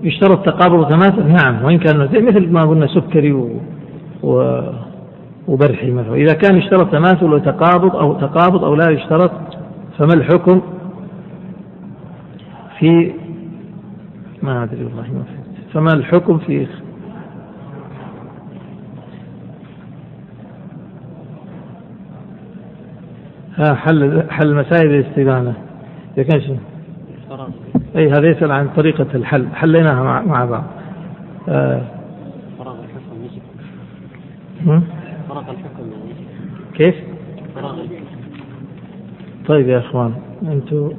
[0.03, 1.64] يشترط تقابض وتماثل نعم.
[1.64, 3.51] وإن كان مثل ما قلنا سكري و...
[4.23, 4.61] و...
[5.49, 6.14] وبرحي مثلا.
[6.14, 9.33] إذا كان يشترط تماثل وتقابض أو تقابض أو لا يشترط
[9.99, 10.62] فما الحكم
[12.79, 13.12] في
[14.43, 15.73] ما أدري والله ما فهمت.
[15.73, 16.67] فما الحكم في
[23.57, 25.55] ها حل حل مسائل الاستبانة
[26.19, 26.55] إذا كان شو
[27.97, 29.49] أي هذا يسأل عن طريقة الحل.
[29.55, 30.65] حليناها مع, مع بعض.
[31.49, 31.83] آه.
[32.59, 34.81] فراغ الحكم.
[35.29, 35.91] فراغ الحكم.
[36.75, 36.95] كيف؟
[37.55, 38.05] فراغ الحكم.
[39.49, 40.91] طيب يا إخوان أنتم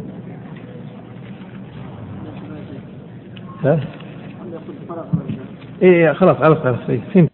[3.63, 3.79] ها؟
[5.81, 7.31] إيه خلاص عرفت عرفت فهمت.